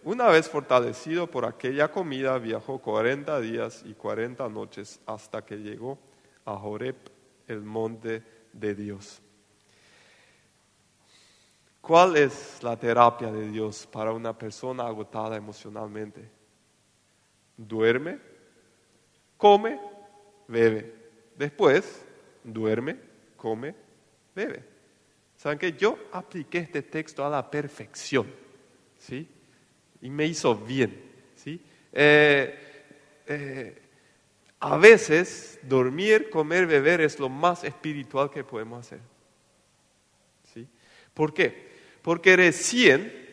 Una 0.06 0.30
vez 0.30 0.48
fortalecido 0.48 1.28
por 1.28 1.44
aquella 1.44 1.92
comida, 1.92 2.38
viajó 2.38 2.80
40 2.80 3.42
días 3.42 3.84
y 3.86 3.94
40 3.94 4.48
noches 4.48 5.02
hasta 5.06 5.44
que 5.44 5.58
llegó 5.58 6.00
a 6.46 6.56
Joreb, 6.56 6.96
el 7.46 7.62
monte 7.62 8.38
de 8.60 8.76
Dios. 8.76 9.22
¿Cuál 11.82 12.17
es 12.17 12.62
la 12.62 12.78
terapia 12.78 13.32
de 13.32 13.50
Dios 13.50 13.88
para 13.88 14.12
una 14.12 14.38
persona 14.38 14.86
agotada 14.86 15.36
emocionalmente? 15.38 16.30
Duerme, 17.58 18.19
come, 19.38 19.80
bebe. 20.48 20.95
Después, 21.36 22.06
duerme, 22.43 22.98
come, 23.36 23.74
bebe. 24.36 24.63
¿Saben 25.36 25.58
que 25.58 25.74
Yo 25.74 25.98
apliqué 26.12 26.60
este 26.60 26.84
texto 26.84 27.26
a 27.26 27.30
la 27.30 27.50
perfección. 27.50 28.28
¿Sí? 28.98 29.28
y 30.02 30.10
me 30.10 30.26
hizo 30.26 30.56
bien. 30.56 31.02
¿sí? 31.36 31.62
Eh, 31.91 32.56
eh, 33.28 33.82
a 34.60 34.78
veces 34.78 35.60
dormir, 35.63 36.30
comer, 36.30 36.65
beber 36.65 37.02
es 37.02 37.19
lo 37.19 37.30
más 37.30 37.63
espiritual 37.63 38.30
que 38.30 38.43
podemos 38.43 38.86
hacer. 38.86 39.00
¿sí? 40.54 40.67
¿Por 41.13 41.34
qué? 41.34 41.69
Porque 42.02 42.36
recién 42.36 43.30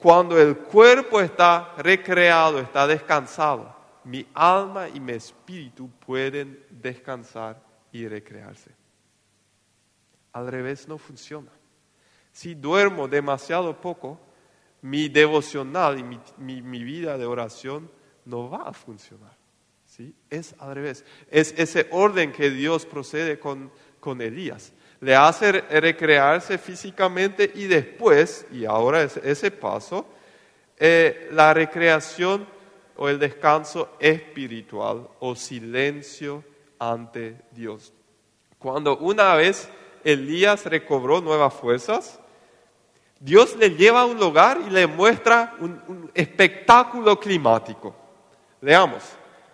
cuando 0.00 0.40
el 0.40 0.56
cuerpo 0.56 1.20
está 1.20 1.74
recreado, 1.76 2.58
está 2.58 2.86
descansado, 2.86 3.76
mi 4.04 4.26
alma 4.32 4.88
y 4.88 4.98
mi 4.98 5.12
espíritu 5.12 5.90
pueden 6.06 6.64
descansar 6.70 7.62
y 7.92 8.08
recrearse. 8.08 8.70
Al 10.32 10.48
revés 10.48 10.88
no 10.88 10.96
funciona. 10.96 11.50
Si 12.32 12.54
duermo 12.54 13.08
demasiado 13.08 13.78
poco, 13.78 14.18
mi 14.80 15.08
devocional 15.08 15.98
y 15.98 16.02
mi, 16.38 16.84
vida 16.84 17.18
de 17.18 17.26
oración 17.26 17.90
no 18.24 18.48
va 18.48 18.62
a 18.62 18.72
funcionar. 18.72 19.36
Es 20.28 20.54
al 20.58 20.74
revés. 20.74 21.04
Es 21.30 21.54
ese 21.56 21.86
orden 21.90 22.32
que 22.32 22.50
Dios 22.50 22.86
procede 22.86 23.38
con, 23.38 23.70
con 23.98 24.20
Elías. 24.20 24.72
Le 25.00 25.14
hace 25.14 25.52
recrearse 25.52 26.58
físicamente 26.58 27.50
y 27.54 27.64
después, 27.64 28.46
y 28.52 28.64
ahora 28.64 29.02
es 29.02 29.16
ese 29.18 29.50
paso, 29.50 30.06
eh, 30.78 31.28
la 31.32 31.54
recreación 31.54 32.46
o 32.96 33.08
el 33.08 33.18
descanso 33.18 33.96
espiritual 33.98 35.08
o 35.20 35.34
silencio 35.34 36.44
ante 36.78 37.36
Dios. 37.52 37.92
Cuando 38.58 38.98
una 38.98 39.34
vez 39.34 39.70
Elías 40.04 40.66
recobró 40.66 41.20
nuevas 41.20 41.54
fuerzas, 41.54 42.20
Dios 43.18 43.54
le 43.56 43.70
lleva 43.70 44.00
a 44.00 44.06
un 44.06 44.18
lugar 44.18 44.58
y 44.66 44.70
le 44.70 44.86
muestra 44.86 45.54
un, 45.60 46.10
espectáculo 46.14 47.20
climático. 47.20 47.94
Leamos, 48.62 49.02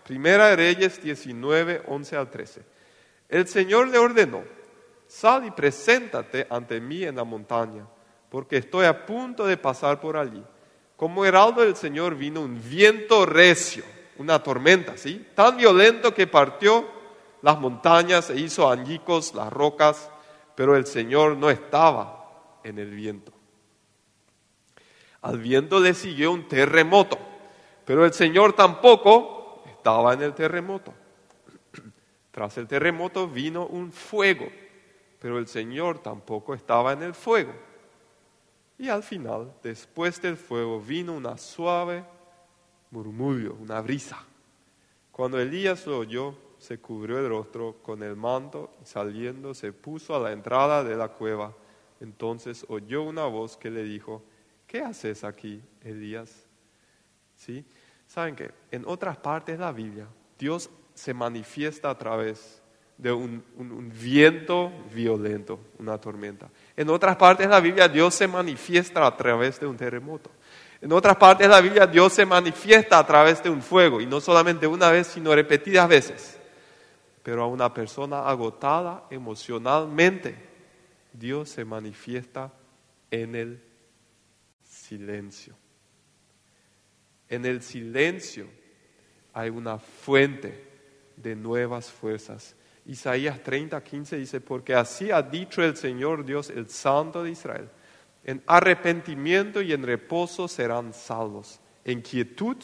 Primera 0.06 0.54
Reyes 0.54 1.02
19, 1.02 1.82
11 1.88 2.16
al 2.16 2.30
13. 2.30 2.62
El 3.28 3.48
Señor 3.48 3.88
le 3.88 3.98
ordenó, 3.98 4.44
sal 5.08 5.44
y 5.44 5.50
preséntate 5.50 6.46
ante 6.48 6.80
mí 6.80 7.02
en 7.02 7.16
la 7.16 7.24
montaña, 7.24 7.84
porque 8.30 8.58
estoy 8.58 8.86
a 8.86 9.04
punto 9.04 9.44
de 9.44 9.56
pasar 9.56 10.00
por 10.00 10.16
allí. 10.16 10.44
Como 10.96 11.24
heraldo 11.24 11.62
del 11.62 11.74
Señor 11.74 12.14
vino 12.14 12.40
un 12.40 12.62
viento 12.70 13.26
recio, 13.26 13.82
una 14.18 14.40
tormenta, 14.40 14.96
¿sí? 14.96 15.26
Tan 15.34 15.56
violento 15.56 16.14
que 16.14 16.28
partió 16.28 16.86
las 17.42 17.58
montañas 17.58 18.30
e 18.30 18.38
hizo 18.38 18.70
añicos 18.70 19.34
las 19.34 19.52
rocas, 19.52 20.08
pero 20.54 20.76
el 20.76 20.86
Señor 20.86 21.36
no 21.36 21.50
estaba 21.50 22.60
en 22.62 22.78
el 22.78 22.90
viento. 22.92 23.32
Al 25.22 25.38
viento 25.38 25.80
le 25.80 25.94
siguió 25.94 26.30
un 26.30 26.46
terremoto, 26.46 27.18
pero 27.84 28.04
el 28.04 28.12
Señor 28.12 28.52
tampoco 28.52 29.35
estaba 29.86 30.14
en 30.14 30.22
el 30.22 30.34
terremoto. 30.34 30.92
Tras 32.32 32.58
el 32.58 32.66
terremoto 32.66 33.28
vino 33.28 33.66
un 33.66 33.92
fuego, 33.92 34.48
pero 35.20 35.38
el 35.38 35.46
Señor 35.46 36.00
tampoco 36.00 36.54
estaba 36.54 36.92
en 36.92 37.04
el 37.04 37.14
fuego. 37.14 37.52
Y 38.78 38.88
al 38.88 39.04
final, 39.04 39.54
después 39.62 40.20
del 40.20 40.36
fuego, 40.36 40.80
vino 40.80 41.14
una 41.14 41.38
suave 41.38 42.04
murmullo, 42.90 43.54
una 43.54 43.80
brisa. 43.80 44.24
Cuando 45.12 45.38
Elías 45.38 45.86
lo 45.86 45.98
oyó, 45.98 46.34
se 46.58 46.78
cubrió 46.78 47.20
el 47.20 47.28
rostro 47.28 47.76
con 47.80 48.02
el 48.02 48.16
manto 48.16 48.74
y 48.82 48.86
saliendo 48.86 49.54
se 49.54 49.72
puso 49.72 50.16
a 50.16 50.18
la 50.18 50.32
entrada 50.32 50.82
de 50.82 50.96
la 50.96 51.10
cueva. 51.10 51.54
Entonces 52.00 52.66
oyó 52.68 53.04
una 53.04 53.26
voz 53.26 53.56
que 53.56 53.70
le 53.70 53.84
dijo, 53.84 54.24
¿qué 54.66 54.80
haces 54.80 55.22
aquí, 55.22 55.62
Elías? 55.80 56.44
¿Sí? 57.36 57.64
¿Saben 58.06 58.36
que 58.36 58.50
En 58.70 58.84
otras 58.86 59.16
partes 59.16 59.58
de 59.58 59.64
la 59.64 59.72
Biblia, 59.72 60.06
Dios 60.38 60.70
se 60.94 61.12
manifiesta 61.12 61.90
a 61.90 61.98
través 61.98 62.62
de 62.96 63.12
un, 63.12 63.44
viento 64.00 64.72
violento, 64.92 65.60
una 65.78 65.98
tormenta. 65.98 66.48
En 66.76 66.88
otras 66.88 67.16
partes 67.16 67.46
de 67.46 67.52
la 67.52 67.60
Biblia, 67.60 67.88
Dios 67.88 68.14
se 68.14 68.26
manifiesta 68.26 69.06
a 69.06 69.16
través 69.16 69.60
de 69.60 69.66
un 69.66 69.76
terremoto. 69.76 70.30
En 70.80 70.92
otras 70.92 71.16
partes 71.16 71.46
de 71.46 71.52
la 71.52 71.60
Biblia, 71.60 71.86
Dios 71.86 72.12
se 72.12 72.24
manifiesta 72.24 72.98
a 72.98 73.06
través 73.06 73.42
de 73.42 73.50
un 73.50 73.62
fuego, 73.62 74.00
y 74.00 74.06
no 74.06 74.20
solamente 74.20 74.66
una 74.66 74.90
vez, 74.90 75.08
sino 75.08 75.34
repetidas 75.34 75.88
veces. 75.88 76.38
Pero 77.22 77.42
a 77.42 77.46
una 77.46 77.72
persona 77.72 78.28
agotada 78.28 79.04
emocionalmente, 79.10 80.36
Dios 81.12 81.50
se 81.50 81.64
manifiesta 81.64 82.52
en 83.10 83.34
el 83.34 83.62
silencio. 84.62 85.54
En 87.28 87.44
el 87.44 87.62
silencio 87.62 88.46
hay 89.32 89.50
una 89.50 89.78
fuente 89.78 90.64
de 91.16 91.34
nuevas 91.34 91.90
fuerzas. 91.90 92.54
Isaías 92.86 93.42
30, 93.42 93.82
15 93.82 94.16
dice, 94.16 94.40
porque 94.40 94.74
así 94.74 95.10
ha 95.10 95.22
dicho 95.22 95.62
el 95.62 95.76
Señor 95.76 96.24
Dios, 96.24 96.50
el 96.50 96.68
Santo 96.68 97.22
de 97.22 97.30
Israel, 97.30 97.68
en 98.24 98.42
arrepentimiento 98.46 99.60
y 99.60 99.72
en 99.72 99.82
reposo 99.82 100.48
serán 100.48 100.92
salvos, 100.92 101.60
en 101.84 102.00
quietud 102.00 102.56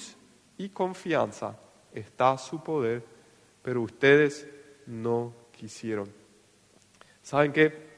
y 0.59 0.69
confianza 0.69 1.59
está 1.93 2.37
su 2.39 2.63
poder, 2.63 3.05
pero 3.63 3.83
ustedes 3.83 4.47
no 4.87 5.35
quisieron. 5.53 6.13
¿Saben 7.23 7.53
qué? 7.53 7.93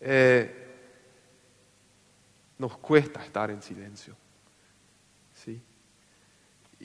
Eh, 0.00 0.68
nos 2.58 2.76
cuesta 2.78 3.24
estar 3.24 3.50
en 3.50 3.62
silencio. 3.62 4.16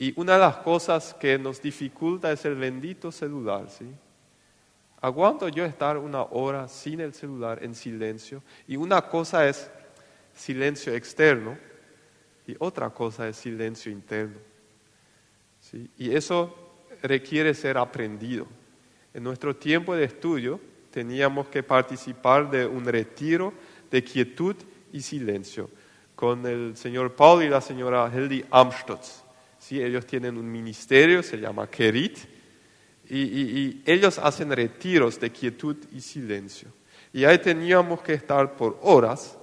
Y 0.00 0.14
una 0.14 0.34
de 0.34 0.38
las 0.38 0.58
cosas 0.58 1.12
que 1.18 1.36
nos 1.40 1.60
dificulta 1.60 2.30
es 2.30 2.44
el 2.44 2.54
bendito 2.54 3.10
celular. 3.10 3.68
¿sí? 3.68 3.84
Aguanto 5.00 5.48
yo 5.48 5.64
estar 5.64 5.98
una 5.98 6.22
hora 6.22 6.68
sin 6.68 7.00
el 7.00 7.12
celular, 7.12 7.64
en 7.64 7.74
silencio. 7.74 8.44
Y 8.68 8.76
una 8.76 9.02
cosa 9.02 9.48
es 9.48 9.68
silencio 10.32 10.94
externo 10.94 11.58
y 12.46 12.54
otra 12.60 12.90
cosa 12.90 13.26
es 13.26 13.38
silencio 13.38 13.90
interno. 13.90 14.38
¿Sí? 15.60 15.90
Y 15.98 16.14
eso 16.14 16.54
requiere 17.02 17.52
ser 17.52 17.76
aprendido. 17.76 18.46
En 19.12 19.24
nuestro 19.24 19.56
tiempo 19.56 19.96
de 19.96 20.04
estudio 20.04 20.60
teníamos 20.92 21.48
que 21.48 21.64
participar 21.64 22.48
de 22.48 22.64
un 22.66 22.84
retiro 22.84 23.52
de 23.90 24.04
quietud 24.04 24.54
y 24.92 25.00
silencio 25.00 25.68
con 26.14 26.46
el 26.46 26.76
señor 26.76 27.16
Paul 27.16 27.42
y 27.42 27.48
la 27.48 27.60
señora 27.60 28.08
Heldi 28.14 28.44
Amstutz. 28.48 29.24
¿Sí? 29.68 29.82
Ellos 29.82 30.06
tienen 30.06 30.38
un 30.38 30.50
ministerio, 30.50 31.22
se 31.22 31.36
llama 31.36 31.66
Kerit, 31.66 32.16
y, 33.10 33.82
ellos 33.84 34.18
hacen 34.18 34.50
retiros 34.50 35.20
de 35.20 35.30
quietud 35.30 35.76
y 35.92 36.00
silencio. 36.00 36.70
Y 37.12 37.26
ahí 37.26 37.36
teníamos 37.36 38.00
que 38.00 38.14
estar 38.14 38.56
por 38.56 38.78
horas, 38.80 39.36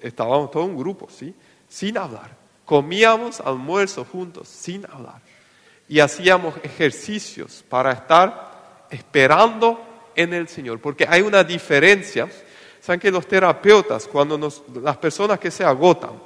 estábamos 0.00 0.52
todo 0.52 0.66
un 0.66 0.76
grupo, 0.76 1.08
¿sí? 1.10 1.34
Sin 1.68 1.98
hablar. 1.98 2.36
Comíamos 2.64 3.40
almuerzo 3.40 4.04
juntos, 4.04 4.46
sin 4.46 4.86
hablar. 4.86 5.20
Y 5.88 5.98
hacíamos 5.98 6.54
ejercicios 6.62 7.64
para 7.68 7.90
estar 7.90 8.86
esperando 8.88 9.84
en 10.14 10.32
el 10.32 10.46
Señor. 10.46 10.80
Porque 10.80 11.06
hay 11.08 11.22
una 11.22 11.42
diferencia. 11.42 12.28
Saben 12.80 13.00
que 13.00 13.10
los 13.10 13.26
terapeutas, 13.26 14.06
cuando 14.06 14.38
las 14.80 14.96
personas 14.98 15.40
que 15.40 15.50
se 15.50 15.64
agotan, 15.64 16.22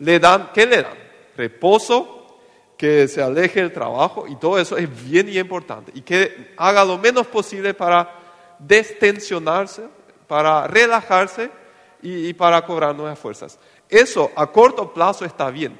le 0.00 0.18
dan, 0.18 0.50
¿qué 0.52 0.66
le 0.66 0.82
dan? 0.82 0.98
Reposo, 1.38 2.25
que 2.76 3.08
se 3.08 3.22
aleje 3.22 3.60
del 3.60 3.72
trabajo 3.72 4.26
y 4.26 4.36
todo 4.36 4.58
eso 4.58 4.76
es 4.76 4.88
bien 5.08 5.28
y 5.28 5.38
importante. 5.38 5.92
Y 5.94 6.02
que 6.02 6.54
haga 6.56 6.84
lo 6.84 6.98
menos 6.98 7.26
posible 7.26 7.74
para 7.74 8.12
destensionarse, 8.58 9.88
para 10.26 10.66
relajarse 10.66 11.50
y, 12.02 12.32
para 12.34 12.64
cobrar 12.64 12.94
nuevas 12.94 13.18
fuerzas. 13.18 13.58
Eso 13.88 14.30
a 14.36 14.46
corto 14.46 14.92
plazo 14.92 15.24
está 15.24 15.50
bien. 15.50 15.78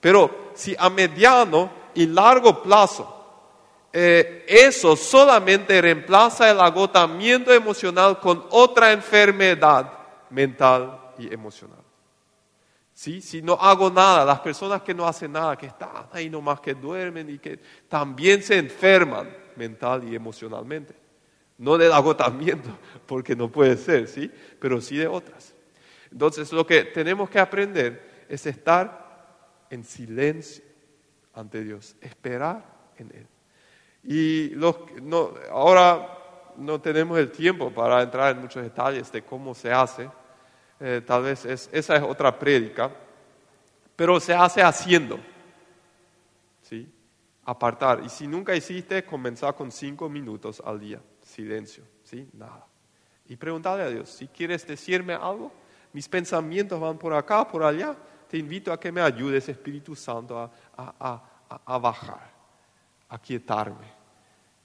Pero 0.00 0.50
si 0.54 0.74
a 0.78 0.88
mediano 0.88 1.70
y 1.94 2.06
largo 2.06 2.62
plazo 2.62 3.14
eh, 3.96 4.44
eso 4.48 4.96
solamente 4.96 5.80
reemplaza 5.80 6.50
el 6.50 6.60
agotamiento 6.60 7.52
emocional 7.52 8.18
con 8.18 8.44
otra 8.50 8.90
enfermedad 8.90 9.92
mental 10.30 10.98
y 11.16 11.32
emocional. 11.32 11.83
¿Sí? 12.94 13.20
Si 13.20 13.42
no 13.42 13.54
hago 13.54 13.90
nada, 13.90 14.24
las 14.24 14.38
personas 14.38 14.82
que 14.82 14.94
no 14.94 15.06
hacen 15.06 15.32
nada, 15.32 15.56
que 15.56 15.66
están 15.66 16.06
ahí 16.12 16.30
nomás, 16.30 16.60
que 16.60 16.74
duermen 16.74 17.28
y 17.28 17.38
que 17.38 17.58
también 17.88 18.40
se 18.40 18.56
enferman 18.56 19.28
mental 19.56 20.04
y 20.08 20.14
emocionalmente. 20.14 20.94
No 21.58 21.76
del 21.76 21.92
agotamiento, 21.92 22.70
porque 23.06 23.34
no 23.34 23.50
puede 23.50 23.76
ser, 23.76 24.06
¿sí? 24.06 24.30
Pero 24.60 24.80
sí 24.80 24.96
de 24.96 25.08
otras. 25.08 25.54
Entonces 26.10 26.52
lo 26.52 26.64
que 26.64 26.84
tenemos 26.84 27.28
que 27.28 27.40
aprender 27.40 28.24
es 28.28 28.46
estar 28.46 29.66
en 29.70 29.82
silencio 29.82 30.62
ante 31.34 31.64
Dios, 31.64 31.96
esperar 32.00 32.64
en 32.96 33.10
Él. 33.12 33.26
Y 34.04 34.50
los, 34.50 34.76
no, 35.02 35.34
ahora 35.50 36.52
no 36.56 36.80
tenemos 36.80 37.18
el 37.18 37.32
tiempo 37.32 37.72
para 37.72 38.02
entrar 38.02 38.36
en 38.36 38.42
muchos 38.42 38.62
detalles 38.62 39.10
de 39.10 39.22
cómo 39.22 39.52
se 39.52 39.72
hace, 39.72 40.08
eh, 40.86 41.00
tal 41.00 41.22
vez 41.22 41.46
esa 41.46 41.96
es 41.96 42.02
otra 42.02 42.38
prédica, 42.38 42.90
pero 43.96 44.20
se 44.20 44.34
hace 44.34 44.62
haciendo. 44.62 45.18
Apartar. 47.46 48.02
Y 48.04 48.08
si 48.08 48.26
nunca 48.26 48.54
hiciste, 48.54 49.02
comenzar 49.04 49.54
con 49.54 49.70
cinco 49.70 50.08
minutos 50.08 50.62
al 50.64 50.80
día. 50.80 51.00
Silencio. 51.22 51.84
¿sí? 52.02 52.28
Nada. 52.32 52.66
Y 53.26 53.36
preguntarle 53.36 53.84
a 53.84 53.88
Dios, 53.88 54.10
si 54.10 54.28
quieres 54.28 54.66
decirme 54.66 55.14
algo, 55.14 55.52
mis 55.92 56.08
pensamientos 56.08 56.78
van 56.78 56.98
por 56.98 57.14
acá, 57.14 57.46
por 57.46 57.62
allá, 57.62 57.96
te 58.28 58.36
invito 58.36 58.72
a 58.72 58.78
que 58.78 58.92
me 58.92 59.00
ayudes, 59.00 59.48
Espíritu 59.48 59.94
Santo, 59.94 60.50
a 60.76 61.78
bajar, 61.78 62.30
a 63.08 63.18
quietarme. 63.18 63.86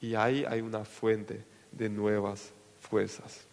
Y 0.01 0.15
ahí 0.15 0.45
hay 0.47 0.59
una 0.59 0.83
fuente 0.83 1.45
de 1.71 1.89
nuevas 1.89 2.53
fuerzas. 2.79 3.48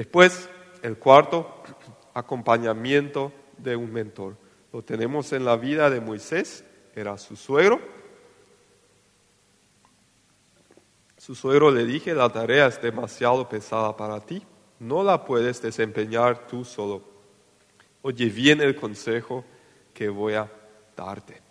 Después, 0.00 0.48
el 0.80 0.96
cuarto, 0.96 1.62
acompañamiento 2.14 3.32
de 3.58 3.76
un 3.76 3.92
mentor. 3.92 4.34
Lo 4.72 4.80
tenemos 4.80 5.30
en 5.34 5.44
la 5.44 5.56
vida 5.56 5.90
de 5.90 6.00
Moisés, 6.00 6.64
era 6.94 7.18
su 7.18 7.36
suegro. 7.36 7.78
Su 11.18 11.34
suegro 11.34 11.70
le 11.70 11.84
dije, 11.84 12.14
la 12.14 12.30
tarea 12.30 12.68
es 12.68 12.80
demasiado 12.80 13.46
pesada 13.46 13.94
para 13.94 14.20
ti, 14.20 14.42
no 14.78 15.04
la 15.04 15.22
puedes 15.22 15.60
desempeñar 15.60 16.46
tú 16.46 16.64
solo. 16.64 17.02
Oye 18.00 18.30
bien 18.30 18.62
el 18.62 18.74
consejo 18.74 19.44
que 19.92 20.08
voy 20.08 20.32
a 20.32 20.50
darte. 20.96 21.42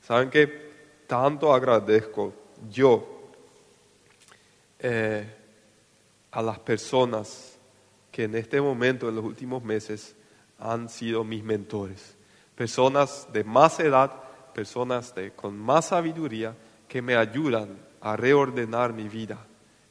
¿Saben 0.00 0.30
qué? 0.30 1.02
Tanto 1.08 1.52
agradezco 1.52 2.32
yo 2.70 3.32
eh, 4.78 5.26
a 6.30 6.40
las 6.40 6.60
personas 6.60 7.55
que 8.16 8.24
en 8.24 8.34
este 8.34 8.62
momento, 8.62 9.10
en 9.10 9.16
los 9.16 9.24
últimos 9.26 9.62
meses, 9.62 10.16
han 10.58 10.88
sido 10.88 11.22
mis 11.22 11.44
mentores. 11.44 12.16
Personas 12.54 13.28
de 13.30 13.44
más 13.44 13.78
edad, 13.78 14.10
personas 14.54 15.14
de, 15.14 15.32
con 15.32 15.54
más 15.58 15.88
sabiduría 15.88 16.54
que 16.88 17.02
me 17.02 17.14
ayudan 17.14 17.76
a 18.00 18.16
reordenar 18.16 18.94
mi 18.94 19.06
vida 19.06 19.36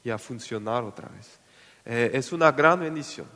y 0.04 0.10
a 0.10 0.18
funcionar 0.18 0.84
otra 0.84 1.08
vez. 1.10 1.40
Eh, 1.86 2.10
es 2.16 2.34
una 2.34 2.52
gran 2.52 2.80
bendición 2.80 3.28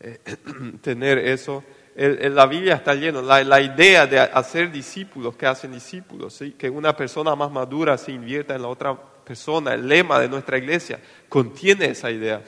eh, 0.00 0.18
tener 0.82 1.18
eso. 1.18 1.62
La 1.94 2.46
Biblia 2.46 2.74
está 2.74 2.96
lleno, 2.96 3.22
la, 3.22 3.44
la, 3.44 3.60
idea 3.60 4.08
de 4.08 4.18
hacer 4.18 4.72
discípulos 4.72 5.36
que 5.36 5.46
hacen 5.46 5.70
discípulos, 5.70 6.34
¿sí? 6.34 6.56
que 6.58 6.68
una 6.68 6.96
persona 6.96 7.36
más 7.36 7.52
madura 7.52 7.96
se 7.96 8.10
invierta 8.10 8.56
en 8.56 8.62
la 8.62 8.68
otra 8.68 9.00
persona, 9.22 9.74
el 9.74 9.86
lema 9.86 10.18
de 10.18 10.28
nuestra 10.28 10.58
iglesia 10.58 10.98
contiene 11.28 11.90
esa 11.90 12.10
idea 12.10 12.42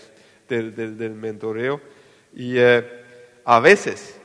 del, 0.48 1.14
mentoreo. 1.14 1.80
Y 2.34 2.58
eh, 2.58 3.40
a 3.44 3.60
veces 3.60 4.20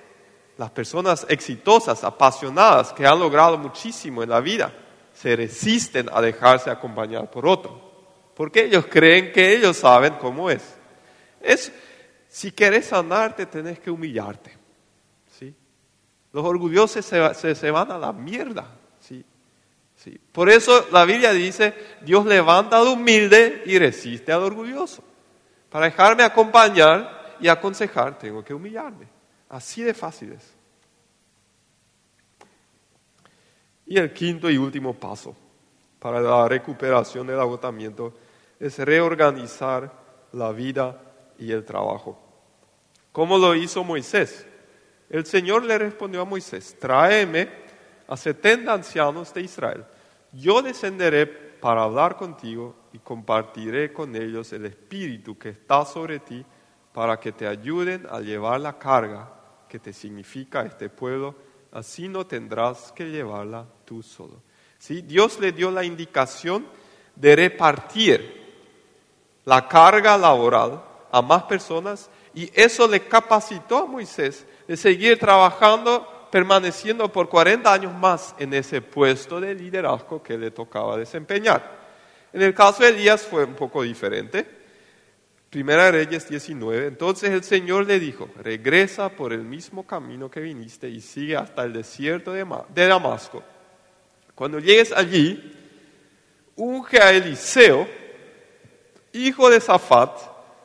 las 0.58 0.72
personas 0.72 1.26
exitosas, 1.30 2.04
apasionadas, 2.04 2.92
que 2.92 3.08
han 3.08 3.18
logrado 3.18 3.58
muchísimo 3.58 4.22
en 4.24 4.30
la 4.30 4.42
vida, 4.42 4.74
se 5.14 5.36
resisten 5.36 6.10
a 6.12 6.22
dejarse 6.22 6.70
acompañar 6.70 7.32
por 7.32 7.48
otro, 7.48 7.82
porque 8.36 8.66
ellos 8.66 8.86
creen 8.90 9.32
que 9.32 9.56
ellos 9.56 9.78
saben 9.78 10.16
cómo 10.16 10.50
es. 10.50 10.76
es 11.42 11.72
si 12.28 12.52
quieres 12.52 12.88
sanarte, 12.88 13.46
tenés 13.46 13.80
que 13.80 13.90
humillarte. 13.90 14.52
¿sí? 15.38 15.54
Los 16.32 16.46
orgullosos 16.46 17.06
se, 17.06 17.56
se, 17.56 17.72
van 17.72 17.92
a 17.92 17.98
la 17.98 18.14
mierda. 18.14 18.68
¿sí? 19.00 19.26
¿sí? 19.96 20.20
Por 20.32 20.50
eso 20.50 20.88
la 20.92 21.06
Biblia 21.06 21.34
dice, 21.34 21.74
Dios 22.02 22.26
levanta 22.26 22.78
al 22.78 22.88
humilde 22.88 23.64
y 23.66 23.80
resiste 23.80 24.32
al 24.32 24.44
orgulloso. 24.44 25.04
Para 25.70 25.86
dejarme 25.86 26.24
acompañar 26.24 27.36
y 27.40 27.48
aconsejar, 27.48 28.18
tengo 28.18 28.44
que 28.44 28.54
humillarme. 28.54 29.08
Así 29.50 29.82
de 29.84 29.94
fácil 29.94 30.34
es. 30.34 30.56
Y 33.86 33.98
el 33.98 34.14
quinto 34.14 34.50
y 34.50 34.58
último 34.58 34.94
paso 34.94 35.36
para 36.00 36.22
la 36.22 36.48
recuperación 36.48 37.28
del 37.28 37.40
agotamiento 37.40 38.14
es 38.60 38.78
reorganizar 38.80 39.92
la 40.34 40.52
vida 40.52 41.02
y 41.38 41.52
el 41.52 41.66
trabajo. 41.66 42.20
¿Cómo 43.12 43.38
lo 43.38 43.56
hizo 43.56 43.84
Moisés? 43.84 44.46
El 45.10 45.26
Señor 45.26 45.66
le 45.66 45.78
respondió 45.78 46.22
a 46.22 46.26
Moisés, 46.26 46.78
tráeme 46.80 47.50
a 48.08 48.16
setenta 48.16 48.74
ancianos 48.74 49.34
de 49.34 49.42
Israel. 49.42 49.86
Yo 50.32 50.62
descenderé 50.62 51.26
para 51.26 51.84
hablar 51.84 52.16
contigo 52.16 52.76
y 52.94 53.00
compartiré 53.00 53.94
con 53.94 54.16
ellos 54.16 54.52
el 54.54 54.66
espíritu 54.66 55.38
que 55.38 55.50
está 55.50 55.86
sobre 55.86 56.20
ti 56.20 56.44
para 56.94 57.20
que 57.20 57.32
te 57.32 57.48
ayuden 57.48 58.08
a 58.10 58.20
llevar 58.20 58.60
la 58.60 58.78
carga 58.78 59.34
que 59.68 59.80
te 59.80 59.94
significa 59.94 60.64
este 60.64 60.90
pueblo, 60.90 61.36
así 61.72 62.08
no 62.08 62.26
tendrás 62.26 62.92
que 62.92 63.06
llevarla 63.06 63.66
tú 63.86 64.02
solo. 64.02 64.42
¿Sí? 64.80 65.02
Dios 65.02 65.40
le 65.40 65.52
dio 65.52 65.70
la 65.70 65.84
indicación 65.84 66.66
de 67.16 67.36
repartir 67.36 68.40
la 69.46 69.68
carga 69.68 70.18
laboral 70.18 70.84
a 71.12 71.22
más 71.22 71.44
personas 71.44 72.10
y 72.34 72.50
eso 72.54 72.88
le 72.88 73.08
capacitó 73.08 73.78
a 73.78 73.86
Moisés 73.86 74.46
de 74.68 74.78
seguir 74.78 75.20
trabajando, 75.20 76.28
permaneciendo 76.32 77.12
por 77.12 77.28
40 77.28 77.72
años 77.72 77.94
más 77.94 78.36
en 78.40 78.54
ese 78.54 78.82
puesto 78.82 79.40
de 79.40 79.54
liderazgo 79.54 80.22
que 80.22 80.38
le 80.38 80.52
tocaba 80.52 80.98
desempeñar. 80.98 81.79
En 82.34 82.42
el 82.42 82.54
caso 82.54 82.84
de 82.84 82.90
Elías 82.90 83.24
fue 83.24 83.46
un 83.46 83.56
poco 83.56 83.84
diferente. 83.84 84.46
Primera 85.50 85.92
Reyes 85.92 86.30
19. 86.30 86.88
Entonces 86.88 87.32
el 87.32 87.44
Señor 87.44 87.88
le 87.88 88.00
dijo, 88.00 88.30
regresa 88.38 89.10
por 89.10 89.34
el 89.34 89.42
mismo 89.42 89.86
camino 89.86 90.30
que 90.30 90.42
viniste 90.42 90.88
y 90.90 91.02
sigue 91.02 91.36
hasta 91.36 91.64
el 91.64 91.74
desierto 91.74 92.34
de 92.34 92.88
Damasco. 92.88 93.44
Cuando 94.36 94.60
llegues 94.60 94.92
allí, 94.92 95.56
unge 96.56 97.02
a 97.02 97.12
Eliseo 97.12 97.88
hijo 99.14 99.50
de 99.50 99.60
Zafat, 99.60 100.20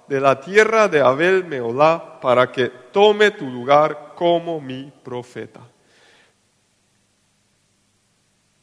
de 0.08 0.20
la 0.20 0.40
tierra 0.40 0.88
de 0.88 1.00
Abel 1.00 1.44
Meolá, 1.44 2.20
para 2.20 2.50
que 2.52 2.68
tome 2.92 3.30
tu 3.30 3.46
lugar 3.46 4.12
como 4.14 4.60
mi 4.60 4.92
profeta. 5.02 5.60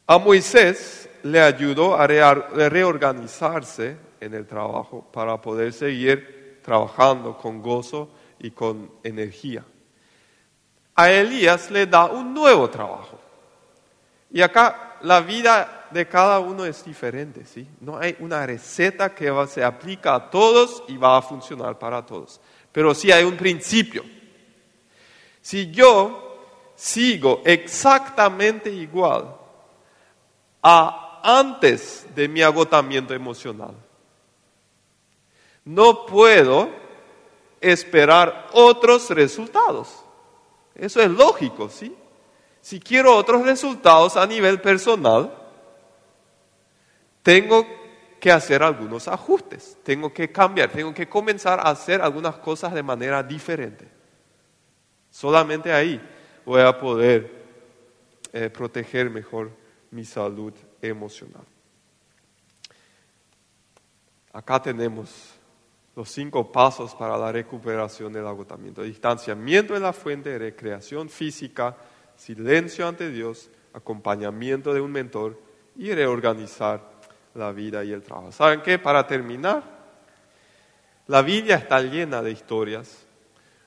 A 0.06 0.18
Moisés 0.18 1.08
le 1.22 1.40
ayudó 1.40 1.96
a 1.96 2.06
reorganizarse 2.06 3.96
en 4.20 4.34
el 4.34 4.46
trabajo 4.46 5.06
para 5.12 5.40
poder 5.40 5.72
seguir 5.72 6.60
trabajando 6.62 7.36
con 7.36 7.60
gozo 7.60 8.10
y 8.38 8.50
con 8.50 8.90
energía. 9.02 9.64
A 10.94 11.10
Elías 11.10 11.70
le 11.70 11.86
da 11.86 12.06
un 12.06 12.34
nuevo 12.34 12.68
trabajo. 12.68 13.18
Y 14.30 14.40
acá 14.42 14.98
la 15.02 15.20
vida 15.20 15.86
de 15.90 16.06
cada 16.06 16.38
uno 16.38 16.64
es 16.64 16.84
diferente, 16.84 17.44
¿sí? 17.44 17.66
No 17.80 17.98
hay 17.98 18.16
una 18.20 18.46
receta 18.46 19.14
que 19.14 19.32
se 19.48 19.62
aplica 19.62 20.14
a 20.14 20.30
todos 20.30 20.84
y 20.88 20.96
va 20.96 21.18
a 21.18 21.22
funcionar 21.22 21.78
para 21.78 22.04
todos. 22.04 22.40
Pero 22.70 22.94
sí 22.94 23.12
hay 23.12 23.24
un 23.24 23.36
principio. 23.36 24.04
Si 25.40 25.70
yo 25.70 26.72
sigo 26.74 27.42
exactamente 27.44 28.70
igual 28.70 29.36
a 30.62 31.01
antes 31.22 32.06
de 32.14 32.28
mi 32.28 32.42
agotamiento 32.42 33.14
emocional, 33.14 33.74
no 35.64 36.06
puedo 36.06 36.68
esperar 37.60 38.48
otros 38.52 39.08
resultados. 39.10 40.04
Eso 40.74 41.00
es 41.00 41.10
lógico, 41.10 41.68
¿sí? 41.68 41.94
Si 42.60 42.80
quiero 42.80 43.16
otros 43.16 43.42
resultados 43.42 44.16
a 44.16 44.26
nivel 44.26 44.60
personal, 44.60 45.32
tengo 47.22 47.66
que 48.20 48.30
hacer 48.30 48.62
algunos 48.62 49.08
ajustes, 49.08 49.76
tengo 49.82 50.12
que 50.12 50.30
cambiar, 50.30 50.70
tengo 50.70 50.94
que 50.94 51.08
comenzar 51.08 51.58
a 51.60 51.70
hacer 51.70 52.00
algunas 52.00 52.36
cosas 52.36 52.72
de 52.72 52.82
manera 52.82 53.22
diferente. 53.22 53.88
Solamente 55.10 55.72
ahí 55.72 56.00
voy 56.44 56.62
a 56.62 56.78
poder 56.78 57.42
eh, 58.32 58.48
proteger 58.48 59.10
mejor 59.10 59.50
mi 59.90 60.04
salud 60.04 60.52
emocional. 60.82 61.44
Acá 64.32 64.60
tenemos 64.60 65.34
los 65.94 66.10
cinco 66.10 66.50
pasos 66.50 66.94
para 66.94 67.16
la 67.18 67.30
recuperación 67.30 68.12
del 68.12 68.26
agotamiento. 68.26 68.82
Distanciamiento 68.82 69.74
de 69.74 69.80
la 69.80 69.92
fuente, 69.92 70.38
recreación 70.38 71.08
física, 71.08 71.76
silencio 72.16 72.88
ante 72.88 73.10
Dios, 73.10 73.50
acompañamiento 73.74 74.72
de 74.72 74.80
un 74.80 74.90
mentor 74.90 75.38
y 75.76 75.92
reorganizar 75.92 76.80
la 77.34 77.52
vida 77.52 77.84
y 77.84 77.92
el 77.92 78.02
trabajo. 78.02 78.32
¿Saben 78.32 78.62
qué? 78.62 78.78
Para 78.78 79.06
terminar, 79.06 79.62
la 81.06 81.22
Biblia 81.22 81.56
está 81.56 81.80
llena 81.80 82.22
de 82.22 82.30
historias 82.30 83.04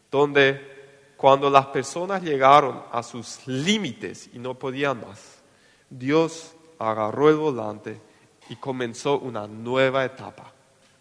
donde 0.09 0.73
cuando 1.17 1.49
las 1.49 1.67
personas 1.67 2.23
llegaron 2.23 2.83
a 2.91 3.03
sus 3.03 3.45
límites 3.47 4.29
y 4.33 4.39
no 4.39 4.55
podían 4.55 5.01
más, 5.01 5.41
Dios 5.89 6.54
agarró 6.79 7.29
el 7.29 7.35
volante 7.35 8.01
y 8.49 8.55
comenzó 8.55 9.19
una 9.19 9.47
nueva 9.47 10.05
etapa 10.05 10.55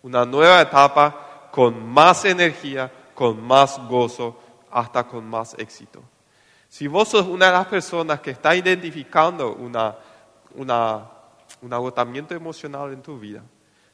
una 0.05 0.27
nueva 0.27 0.61
etapa 0.61 1.49
con 1.51 1.89
más 1.89 2.27
energía, 2.27 2.93
con 3.15 3.43
más 3.43 3.81
gozo, 3.89 4.39
hasta 4.71 5.07
con 5.07 5.25
más 5.25 5.55
éxito. 5.59 6.03
Si 6.69 6.87
vos 6.87 7.09
sos 7.09 7.27
una 7.27 7.47
de 7.47 7.53
las 7.53 7.67
personas 7.67 8.21
que 8.21 8.33
está 8.33 8.55
identificando 8.55 9.55
una, 9.55 9.97
un 10.57 10.71
agotamiento 11.73 12.35
emocional 12.35 12.93
en 12.93 13.01
tu 13.01 13.19
vida, 13.19 13.43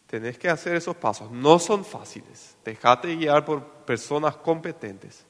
tenés 0.06 0.36
que 0.36 0.48
hacer 0.48 0.74
esos 0.74 0.96
pasos. 0.96 1.30
No 1.30 1.60
son 1.60 1.84
fáciles. 1.84 2.56
Dejate 2.64 3.14
guiar 3.14 3.44
por 3.44 3.62
personas 3.62 4.34
competentes. 4.36 5.24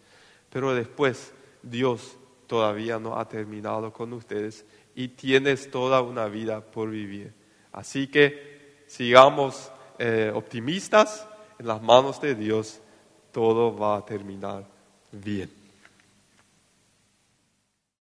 Pero 0.48 0.72
después 0.72 1.34
Dios 1.62 2.16
todavía 2.46 2.98
no 2.98 3.18
ha 3.18 3.28
terminado 3.28 3.92
con 3.92 4.14
ustedes 4.14 4.64
y 4.94 5.08
tienes 5.08 5.70
toda 5.70 6.00
una 6.02 6.26
vida 6.26 6.60
por 6.60 6.90
vivir. 6.90 7.32
Así 7.72 8.06
que 8.08 8.84
sigamos 8.86 9.70
eh, 9.98 10.32
optimistas, 10.34 11.28
en 11.58 11.66
las 11.66 11.82
manos 11.82 12.20
de 12.20 12.34
Dios 12.34 12.80
todo 13.32 13.76
va 13.76 13.98
a 13.98 14.04
terminar 14.04 14.64
bien. 15.12 15.59